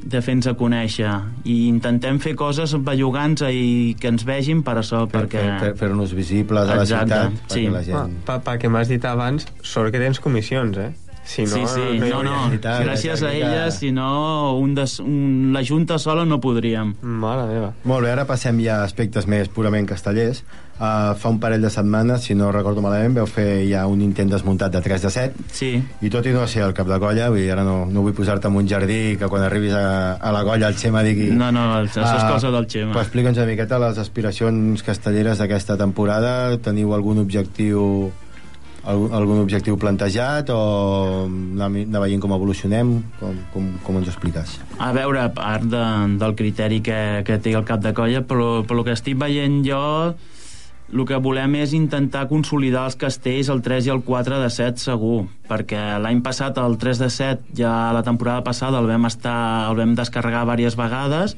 [0.00, 1.10] de fer conèixer
[1.44, 5.42] i intentem fer coses bellugants i que ens vegin per això, Per, perquè...
[5.60, 7.66] per, per fer-nos visibles a la ciutat, sí.
[7.66, 8.16] perquè la Ah, gent...
[8.24, 10.90] pa, pa, que m'has dit abans, sort que tens comissions, eh?
[11.30, 14.96] Si no, sí, sí, no, no, I tant, gràcies a elles, si no, un des,
[14.98, 16.96] un, la Junta sola no podríem.
[17.02, 17.68] Mare meva.
[17.86, 20.42] Molt bé, ara passem ja a aspectes més purament castellers.
[20.80, 24.30] Uh, fa un parell de setmanes, si no recordo malament, veu fer ja un intent
[24.32, 27.26] desmuntat de 3 de 7 Sí, i tot i no ser el cap de colla,
[27.28, 30.32] vull dir, ara no, no vull posar-te en un jardí que quan arribis a, a
[30.32, 31.28] la colla el Xema digui...
[31.36, 32.94] no, no, això és Ah, cosa del Xema.
[32.94, 36.56] Però explica'ns una miqueta les aspiracions castelleres d'aquesta temporada.
[36.64, 38.08] Teniu algun objectiu
[38.84, 40.60] algun, algun objectiu plantejat o
[41.26, 42.92] anar, anar veient com evolucionem?
[43.20, 44.58] Com, com, com ens ho expliques?
[44.78, 45.84] A veure, a part de,
[46.20, 49.60] del criteri que, que té el cap de colla, però, però el que estic veient
[49.66, 49.82] jo,
[50.90, 54.82] el que volem és intentar consolidar els castells el 3 i el 4 de 7
[54.82, 59.70] segur, perquè l'any passat el 3 de 7, ja la temporada passada el vam, estar,
[59.70, 61.36] el vam descarregar diverses vegades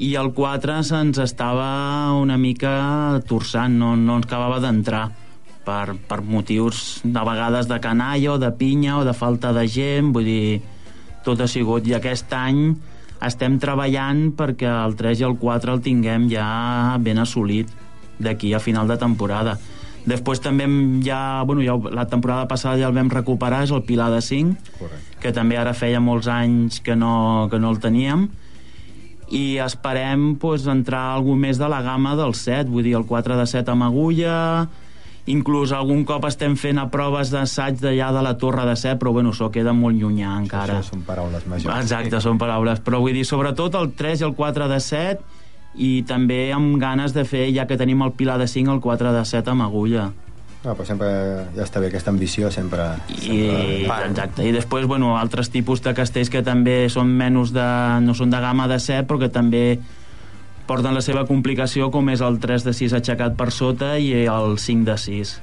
[0.00, 1.66] i el 4 se'ns estava
[2.16, 5.10] una mica torçant, no, no ens acabava d'entrar
[5.70, 10.10] per, per motius de vegades de canalla o de pinya o de falta de gent,
[10.14, 10.60] vull dir,
[11.26, 11.86] tot ha sigut.
[11.86, 12.72] I aquest any
[13.22, 17.70] estem treballant perquè el 3 i el 4 el tinguem ja ben assolit
[18.20, 19.58] d'aquí a final de temporada.
[20.08, 20.64] Després també
[21.04, 24.76] ja, bueno, ja, la temporada passada ja el vam recuperar, és el Pilar de 5,
[24.78, 25.18] Correcte.
[25.20, 28.30] que també ara feia molts anys que no, que no el teníem
[29.30, 33.06] i esperem pues, entrar a algú més de la gamma del 7, vull dir, el
[33.06, 34.38] 4 de 7 amb agulla,
[35.30, 39.12] inclús algun cop estem fent a proves d'assaig d'allà de la torre de 7, però
[39.16, 40.80] bueno, això queda molt llunyà encara.
[40.80, 41.84] Això són paraules majors.
[41.84, 45.38] Exacte, són paraules, però vull dir, sobretot el 3 i el 4 de 7
[45.80, 49.14] i també amb ganes de fer, ja que tenim el Pilar de 5, el 4
[49.14, 50.10] de 7 amb agulla.
[50.60, 51.08] No, però sempre
[51.56, 52.90] ja està bé aquesta ambició, sempre...
[53.08, 53.38] I,
[53.86, 54.44] exacte.
[54.44, 57.68] I després, bueno, altres tipus de castells que també són menys de...
[58.04, 59.64] no són de gamma de 7, però que també
[60.70, 64.54] porten la seva complicació, com és el 3 de 6 aixecat per sota i el
[64.62, 65.34] 5 de 6.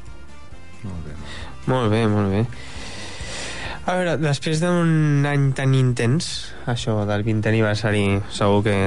[1.68, 2.46] Molt bé, molt bé.
[3.88, 6.30] A veure, després d'un any tan intens,
[6.68, 8.78] això del 20 aniversari, segur que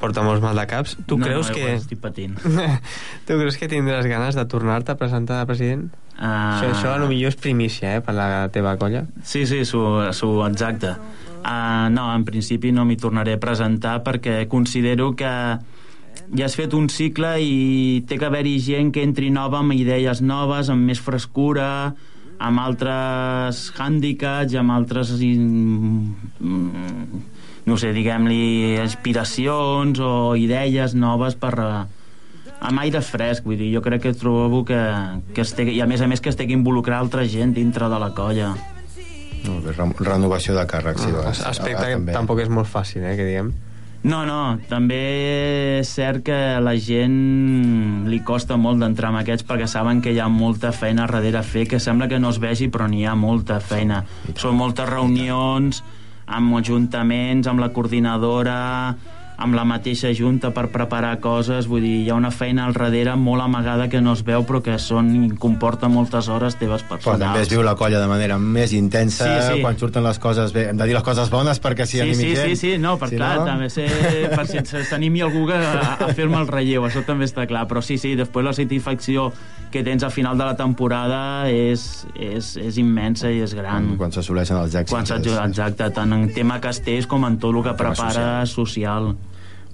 [0.00, 0.96] porta molts mal de caps.
[1.08, 1.62] Tu no, creus no, que...
[1.62, 2.36] igual Estic patint.
[3.28, 5.86] tu creus que tindràs ganes de tornar-te a presentar de president?
[6.16, 9.04] Uh, Això, això a lo millor és primícia, eh, per la teva colla.
[9.24, 9.80] Sí, sí, su,
[10.16, 10.94] su, exacte.
[11.46, 15.30] Uh, no, en principi no m'hi tornaré a presentar perquè considero que
[16.34, 20.24] ja has fet un cicle i té que haver-hi gent que entri nova amb idees
[20.24, 21.94] noves, amb més frescura,
[22.42, 25.14] amb altres hàndicaps, amb altres...
[27.66, 31.54] no sé, diguem-li, inspiracions o idees noves per...
[32.56, 34.82] amb aire fresc, vull dir, jo crec que trobo que,
[35.34, 38.10] que estic, i a més a més que estic involucrar altra gent dintre de la
[38.16, 38.56] colla.
[39.48, 39.72] Molt bé,
[40.04, 41.00] renovació de càrrecs.
[41.04, 41.40] Sí, Ah, vas.
[41.46, 42.12] aspecte Ah, que també.
[42.12, 43.52] tampoc és molt fàcil, eh, que diguem.
[44.02, 49.44] No, no, també és cert que a la gent li costa molt d'entrar en aquests
[49.48, 52.38] perquè saben que hi ha molta feina darrere a fer, que sembla que no es
[52.38, 54.04] vegi, però n'hi ha molta feina.
[54.36, 55.82] Són moltes reunions
[56.26, 58.94] amb ajuntaments, amb la coordinadora,
[59.36, 63.16] amb la mateixa junta per preparar coses, vull dir, hi ha una feina al darrere
[63.20, 67.20] molt amagada que no es veu però que són, comporta moltes hores teves Però personals.
[67.20, 69.60] també es viu la colla de manera més intensa Sí, sí.
[69.60, 70.68] quan surten les coses bé.
[70.70, 72.48] Hem de dir les coses bones perquè s'hi Sí, animi sí, gent.
[72.48, 73.44] sí, sí, no, per Si clar, no...
[73.44, 73.86] també sé,
[74.34, 77.82] per si s'animi algú que a, a fer-me el relleu, això també està clar, però
[77.84, 79.32] sí, sí, després la satisfacció
[79.70, 83.96] que tens al final de la temporada és, és, és immensa i és gran.
[83.98, 84.94] Quan s'assoleixen els èxits.
[84.94, 89.16] Quan exacte, tant en tema castells com en tot el que prepara social.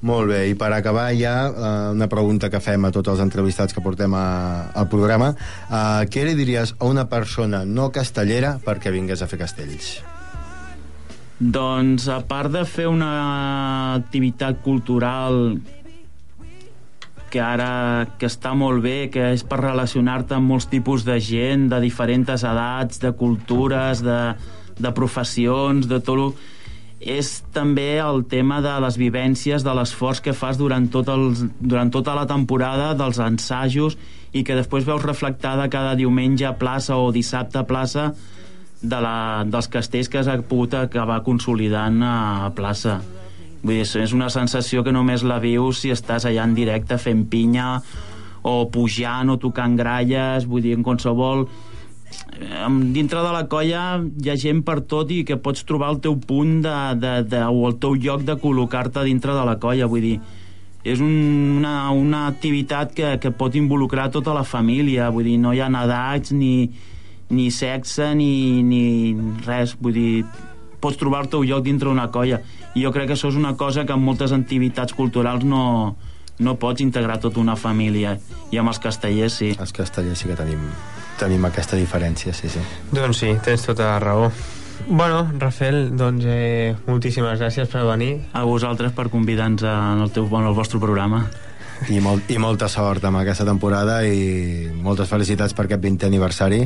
[0.03, 3.75] Molt bé, i per acabar ja, eh, una pregunta que fem a tots els entrevistats
[3.75, 5.31] que portem a, al programa.
[5.71, 9.93] Eh, què li diries a una persona no castellera perquè vingués a fer castells?
[11.39, 15.57] Doncs, a part de fer una activitat cultural
[17.33, 21.71] que ara que està molt bé, que és per relacionar-te amb molts tipus de gent,
[21.71, 24.21] de diferents edats, de cultures, de,
[24.83, 26.35] de professions, de tot el
[27.03, 31.91] és també el tema de les vivències, de l'esforç que fas durant, tot el, durant
[31.91, 33.99] tota la temporada, dels ensajos,
[34.33, 38.13] i que després veus reflectada cada diumenge a plaça o dissabte a plaça
[38.83, 43.01] de la, dels castells que has pogut acabar consolidant a plaça.
[43.63, 47.27] Vull dir, és una sensació que només la vius si estàs allà en directe fent
[47.31, 47.77] pinya
[48.43, 51.47] o pujant o tocant gralles, vull dir, en qualsevol
[52.93, 56.17] dintre de la colla hi ha gent per tot i que pots trobar el teu
[56.19, 60.05] punt de, de, de, o el teu lloc de col·locar-te dintre de la colla vull
[60.05, 60.17] dir,
[60.85, 61.13] és un,
[61.59, 65.71] una, una activitat que, que pot involucrar tota la família, vull dir, no hi ha
[65.85, 66.71] edats ni,
[67.31, 68.85] ni sexe ni, ni
[69.47, 70.25] res, vull dir
[70.83, 72.41] pots trobar el teu lloc dintre d'una colla.
[72.75, 75.95] I jo crec que això és una cosa que en moltes activitats culturals no,
[76.43, 78.17] no pots integrar tota una família.
[78.51, 79.53] I amb els castellers sí.
[79.55, 80.67] Els castellers sí que tenim,
[81.21, 82.63] tenim aquesta diferència, sí, sí.
[82.93, 84.33] Doncs sí, tens tota la raó.
[84.89, 88.17] Bueno, Rafael, doncs eh, moltíssimes gràcies per venir.
[88.33, 91.27] a vosaltres per convidar-nos en el, teu, en el vostre programa.
[91.91, 96.61] I, molt, I molta sort amb aquesta temporada i moltes felicitats per aquest 20è aniversari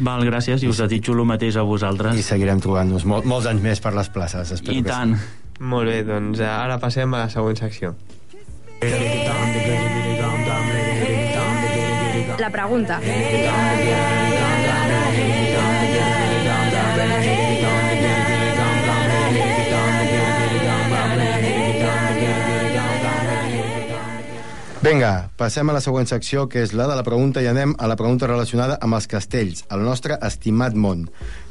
[0.00, 2.24] Val, gràcies, i us desitjo el mateix a i vosaltres.
[2.24, 4.54] seguirem trobant-nos mol, molts anys més per les places.
[4.56, 5.18] Espero I que tant.
[5.60, 7.94] Molt bé, doncs ara passem a la següent secció.
[12.38, 12.98] La pregunta.
[24.84, 27.86] Vinga, passem a la següent secció, que és la de la pregunta, i anem a
[27.88, 31.06] la pregunta relacionada amb els castells, el nostre estimat món.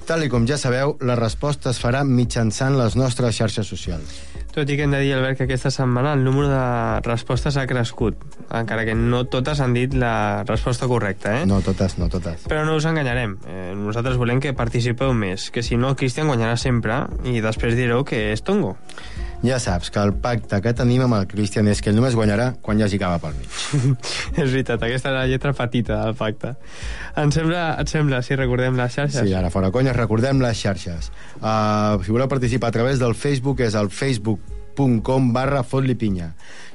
[0.06, 4.33] Tal i com ja sabeu, la resposta es farà mitjançant les nostres xarxes socials.
[4.54, 7.66] Tot i que hem de dir, Albert, que aquesta setmana el número de respostes ha
[7.66, 8.20] crescut,
[8.54, 11.48] encara que no totes han dit la resposta correcta, eh?
[11.50, 12.46] No totes, no totes.
[12.52, 13.34] Però no us enganyarem.
[13.50, 18.06] Eh, nosaltres volem que participeu més, que si no Cristian guanyarà sempre i després direu
[18.06, 18.76] que és tongo.
[19.44, 22.54] Ja saps que el pacte que tenim amb el Christian és que ell només guanyarà
[22.64, 23.52] quan hi hagi cava pel mig.
[24.40, 26.54] és veritat, aquesta és la lletra petita del pacte.
[27.20, 29.20] Em sembla, et sembla, si recordem les xarxes?
[29.20, 31.12] Sí, ara fora conyes, recordem les xarxes.
[31.42, 36.30] Uh, si voleu participar a través del Facebook és el facebook.com barra fotlipinya.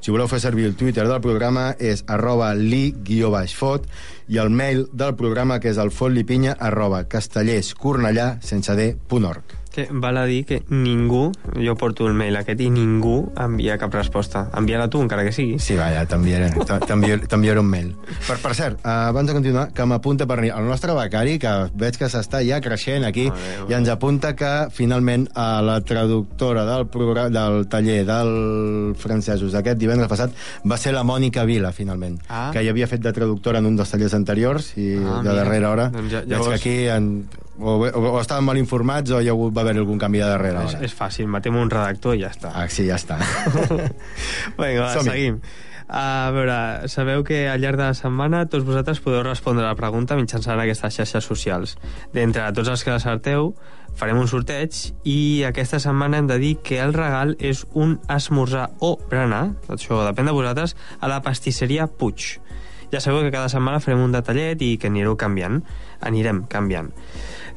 [0.05, 3.89] Si voleu fer servir el Twitter del programa és arroba li-fot
[4.29, 9.58] i el mail del programa que és el fotlipinya arroba castellerscornellà sense d.org.
[9.79, 13.93] Que val a dir que ningú, jo porto el mail aquest i ningú envia cap
[13.95, 14.49] resposta.
[14.59, 15.61] Envia-la tu, encara que sigui.
[15.62, 17.93] Sí, vaja, t'enviaré t- t'enviaré t'enviaré un mail.
[18.26, 21.95] Per, per cert, eh, abans de continuar, que m'apunta per el nostre becari, que veig
[21.97, 25.79] que s'està ja creixent aquí, Molt bé, molt i ens apunta que finalment a la
[25.87, 30.35] traductora del, programa, del taller del francesos d'aquest divendres passat
[30.66, 32.51] va ser la Mònica Vila, finalment, Ah.
[32.53, 35.35] que ja havia fet de traductora en un dels tallers anteriors i Ah, de mira.
[35.35, 37.29] darrera hora Doncs ja- veig llavors- que aquí en,
[37.61, 40.29] o, o, o estaven mal informats o hi ha hagut, va haver algun canvi de
[40.31, 42.53] darrera És, és fàcil, matem un redactor i ja està.
[42.55, 43.19] Ah, sí, ja està.
[44.61, 45.41] Vinga, va, seguim.
[45.89, 49.79] A veure, sabeu que al llarg de la setmana tots vosaltres podeu respondre a la
[49.79, 51.79] pregunta mitjançant aquestes xarxes socials.
[52.13, 53.55] D'entre tots els que l'acerteu,
[53.97, 54.77] farem un sorteig
[55.09, 60.05] i aquesta setmana hem de dir que el regal és un esmorzar o berenar, això
[60.05, 62.37] depèn de vosaltres, a la pastisseria Puig.
[62.93, 65.63] Ja sabeu que cada setmana farem un detallet i que anireu canviant.
[66.01, 66.92] Anirem canviant.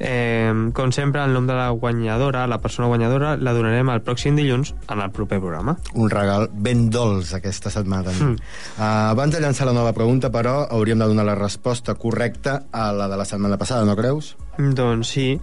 [0.02, 4.36] Eh, com sempre, el nom de la guanyadora, la persona guanyadora, la donarem el pròxim
[4.40, 5.78] dilluns en el proper programa.
[5.94, 8.12] un regal ben dolç aquesta setmana.
[8.12, 8.34] Mm.
[8.78, 12.92] Uh, abans de llançar la nova pregunta, però, hauríem de donar la resposta correcta a
[12.92, 14.36] la de la setmana passada, no creus?
[14.58, 15.40] Doncs sí.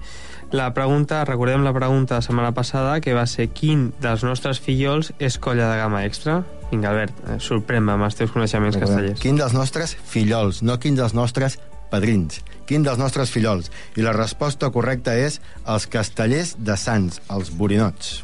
[0.50, 4.60] La pregunta, recordem la pregunta de la setmana passada, que va ser quin dels nostres
[4.64, 6.40] fillols és colla de gamma extra?
[6.70, 9.20] Vinga, Albert, eh, sorprèn-me amb els teus coneixements castellers.
[9.20, 11.58] Quin dels nostres fillols, no quin dels nostres
[11.92, 12.42] padrins.
[12.68, 13.70] Quin dels nostres fillols?
[13.96, 18.18] I la resposta correcta és els castellers de Sants, els borinots.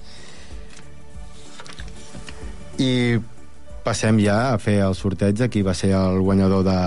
[2.77, 3.21] I
[3.85, 6.81] passem ja a fer el sorteig de qui va ser el guanyador de,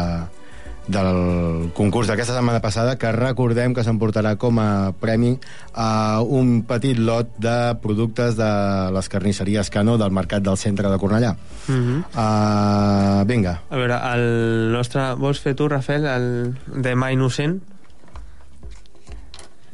[0.87, 5.35] del concurs d'aquesta setmana passada, que recordem que s'emportarà com a premi
[5.75, 8.49] a un petit lot de productes de
[8.95, 11.35] les carnisseries Cano del Mercat del Centre de Cornellà.
[11.67, 12.03] Mm -hmm.
[12.15, 15.15] Uh, vinga, A veure, el nostre...
[15.15, 17.61] Vols fer tu, Rafael, el demà innocent?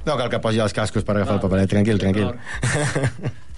[0.06, 1.70] No cal que posi els cascos per agafar el paperet.
[1.70, 2.34] Tranquil, tranquil.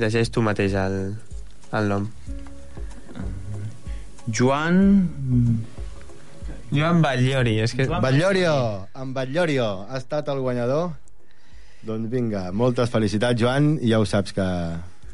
[0.00, 1.14] Llegeix tu mateix el,
[1.72, 2.08] el nom.
[4.32, 4.80] Joan...
[6.70, 7.86] Joan Batllori, és que...
[7.90, 8.52] Batllòrio,
[9.02, 10.92] en Batllòrio ha estat el guanyador.
[11.82, 14.46] Doncs vinga, moltes felicitats, Joan, i ja ho saps que...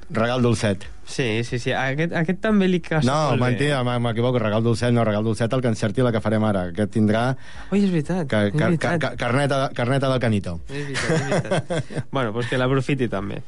[0.06, 0.84] Regal dolcet.
[1.10, 1.72] Sí, sí, sí.
[1.74, 3.46] Aquest, aquest també li casa No, molt bé.
[3.48, 6.68] mentida, m- m'equivoco, regal dolcet, no, regal dolcet el que encerti la que farem ara.
[6.70, 7.24] Aquest tindrà
[7.72, 9.00] Ui, és veritat, ca, és ca, ca, veritat.
[9.02, 10.60] ca, carneta, carneta del Canito.
[10.70, 12.06] És veritat, és veritat.
[12.14, 13.40] bueno, doncs que l'aprofiti també.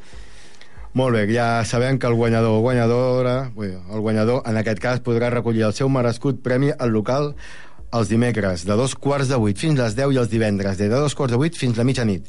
[0.97, 5.29] Molt bé, ja sabem que el guanyador o guanyadora, el guanyador en aquest cas podrà
[5.31, 7.35] recollir el seu merescut premi al local
[7.93, 11.15] els dimecres de dos quarts de vuit fins les 10 i els divendres de dos
[11.17, 12.27] quarts de vuit fins la mitjanit.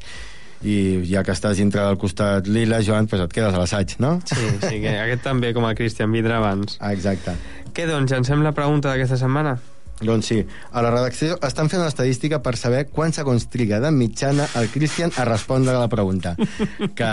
[0.60, 4.18] I ja que estàs dintre del costat lila, Joan, doncs et quedes a l'assaig, no?
[4.28, 6.76] Sí, sí, que aquest també, com el Cristian Vidre abans.
[6.80, 7.32] Ah, exacte.
[7.72, 9.56] Què, doncs, llancem la pregunta d'aquesta setmana?
[10.00, 10.38] Doncs sí,
[10.72, 14.70] a la redacció estan fent una estadística per saber quants segons triga de mitjana el
[14.72, 16.34] Christian a respondre a la pregunta.
[16.98, 17.10] que,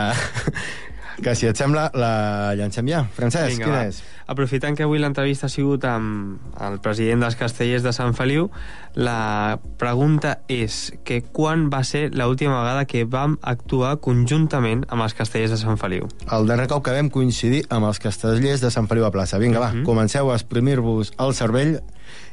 [1.23, 3.03] que si et sembla, la llancem ja.
[3.15, 3.85] Francesc, quina va.
[3.89, 4.03] és?
[4.27, 8.49] Aprofitant que avui l'entrevista ha sigut amb el president dels castellers de Sant Feliu,
[8.93, 15.15] la pregunta és que quan va ser l'última vegada que vam actuar conjuntament amb els
[15.17, 16.09] castellers de Sant Feliu?
[16.31, 19.39] El darrer cop que vam coincidir amb els castellers de Sant Feliu a plaça.
[19.39, 19.85] Vinga, va, Mhm.
[19.85, 21.79] comenceu a exprimir-vos el cervell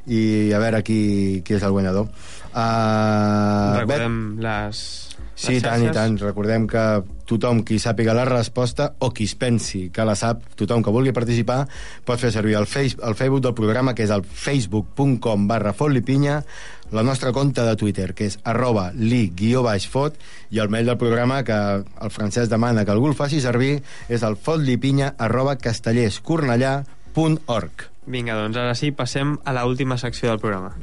[0.07, 2.09] i a veure qui, qui és el guanyador.
[2.55, 5.14] Uh, Recordem les...
[5.35, 6.19] Sí, tant i tant.
[6.23, 10.83] Recordem que tothom qui sàpiga la resposta o qui es pensi que la sap, tothom
[10.85, 11.67] que vulgui participar,
[12.07, 16.43] pot fer servir el, face, el Facebook del programa, que és el facebook.com barra fotlipinya,
[16.95, 20.15] la nostra compte de Twitter, que és arroba li guió baix fot,
[20.55, 24.23] i el mail del programa que el francès demana que algú el faci servir és
[24.23, 27.91] el fotlipinya arroba castellerscornellà.org.
[28.07, 30.77] Vinga, doncs ara sí, passem a la última secció del programa.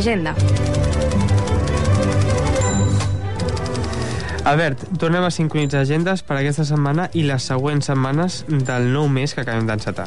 [0.00, 0.32] L'agenda.
[4.48, 9.34] Albert, tornem a sincronitzar agendes per aquesta setmana i les següents setmanes del nou mes
[9.36, 10.06] que acabem d'encetar.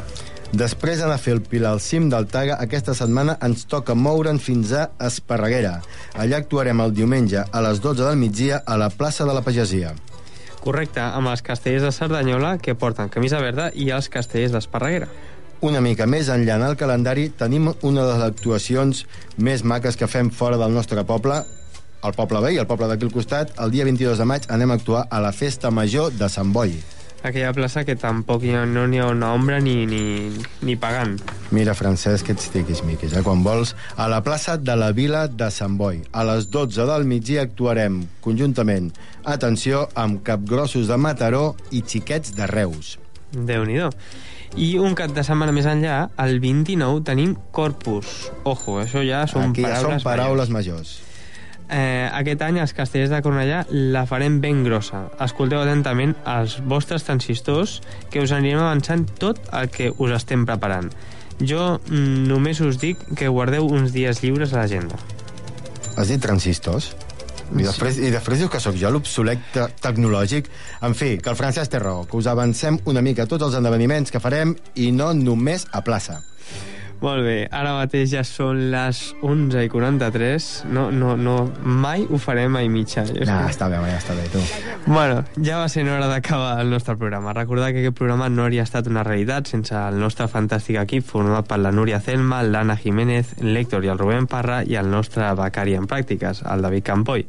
[0.50, 4.42] Després d'anar a fer el pila al cim del Taga, aquesta setmana ens toca moure'n
[4.42, 5.76] fins a Esparreguera.
[6.18, 9.94] Allà actuarem el diumenge a les 12 del migdia a la plaça de la Pagesia.
[10.64, 15.06] Correcte, amb els castellers de Cerdanyola que porten camisa verda i els castellers d'Esparreguera.
[15.64, 18.98] Una mica més enllà en el calendari tenim una de les actuacions
[19.40, 21.38] més maques que fem fora del nostre poble,
[22.04, 23.54] el poble veí, el poble d'aquí al costat.
[23.64, 26.74] El dia 22 de maig anem a actuar a la Festa Major de Sant Boi.
[27.24, 30.02] Aquella plaça que tampoc hi ha, no n'hi ha una ombra ni, ni,
[30.68, 31.16] ni pagant.
[31.56, 33.22] Mira, Francesc, que ets tiquis-miquis, eh?
[33.24, 36.02] Quan vols, a la plaça de la Vila de Sant Boi.
[36.12, 38.92] A les 12 del migdia actuarem conjuntament,
[39.24, 42.98] atenció, amb capgrossos de Mataró i xiquets de Reus.
[43.34, 43.80] déu nhi
[44.54, 48.28] I un cap de setmana més enllà, el 29, tenim Corpus.
[48.46, 50.92] Ojo, això ja són Aquí ja paraules són paraules majors.
[51.64, 55.08] Eh, aquest any els castellers de Cornellà la farem ben grossa.
[55.24, 57.80] Escolteu atentament els vostres transistors
[58.12, 60.92] que us anirem avançant tot el que us estem preparant.
[61.40, 65.00] Jo mm, només us dic que guardeu uns dies lliures a l'agenda.
[65.96, 66.92] Has dit transistors?
[67.52, 70.48] I després, I després dius que sóc jo l'obsolet te tecnològic.
[70.86, 74.14] En fi, que el Francesc té raó, que us avancem una mica tots els esdeveniments
[74.14, 76.22] que farem i no només a plaça.
[77.00, 80.46] Molt bé, ara mateix ja són les 11 i 43.
[80.72, 81.34] No, no, no,
[81.64, 83.04] mai ho farem a i mitja.
[83.04, 83.50] Jo Ah, sé.
[83.52, 84.40] està bé, ja està bé, tu.
[84.86, 87.34] Bueno, ja va sent hora d'acabar el nostre programa.
[87.36, 91.46] Recordar que aquest programa no hauria estat una realitat sense el nostre fantàstic equip format
[91.46, 95.74] per la Núria Celma, l'Anna Jiménez, l'Héctor i el Rubén Parra i el nostre becari
[95.76, 97.26] en pràctiques, el David Campoy.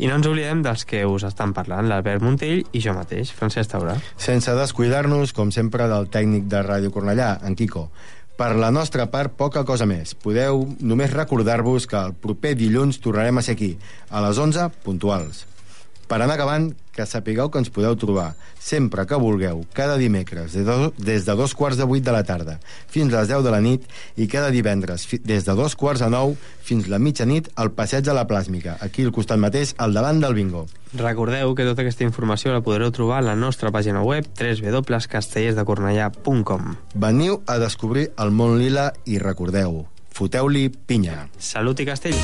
[0.00, 3.74] I no ens oblidem dels que us estan parlant, l'Albert Montell i jo mateix, Francesc
[3.74, 3.98] Taurà.
[4.16, 7.90] Sense descuidar-nos, com sempre, del tècnic de Ràdio Cornellà, en Quico.
[8.40, 10.14] Per la nostra part, poca cosa més.
[10.16, 13.74] Podeu només recordar-vos que el proper dilluns tornarem a ser aquí,
[14.08, 15.42] a les 11, puntuals.
[16.10, 20.66] Per anar acabant, que sapigueu que ens podeu trobar sempre que vulgueu, cada dimecres, des
[20.66, 22.56] de, des de dos quarts de vuit de la tarda
[22.90, 23.86] fins a les 10 de la nit
[24.18, 26.34] i cada divendres fi- des de dos quarts de nou
[26.66, 30.34] fins la mitjanit al passeig de la Plàsmica, aquí al costat mateix, al davant del
[30.34, 30.66] bingo.
[30.98, 37.38] Recordeu que tota aquesta informació la podreu trobar a la nostra pàgina web www.castellersdecornellà.com Veniu
[37.46, 41.28] a descobrir el món lila i recordeu, foteu-li pinya.
[41.38, 42.18] Salut i castell!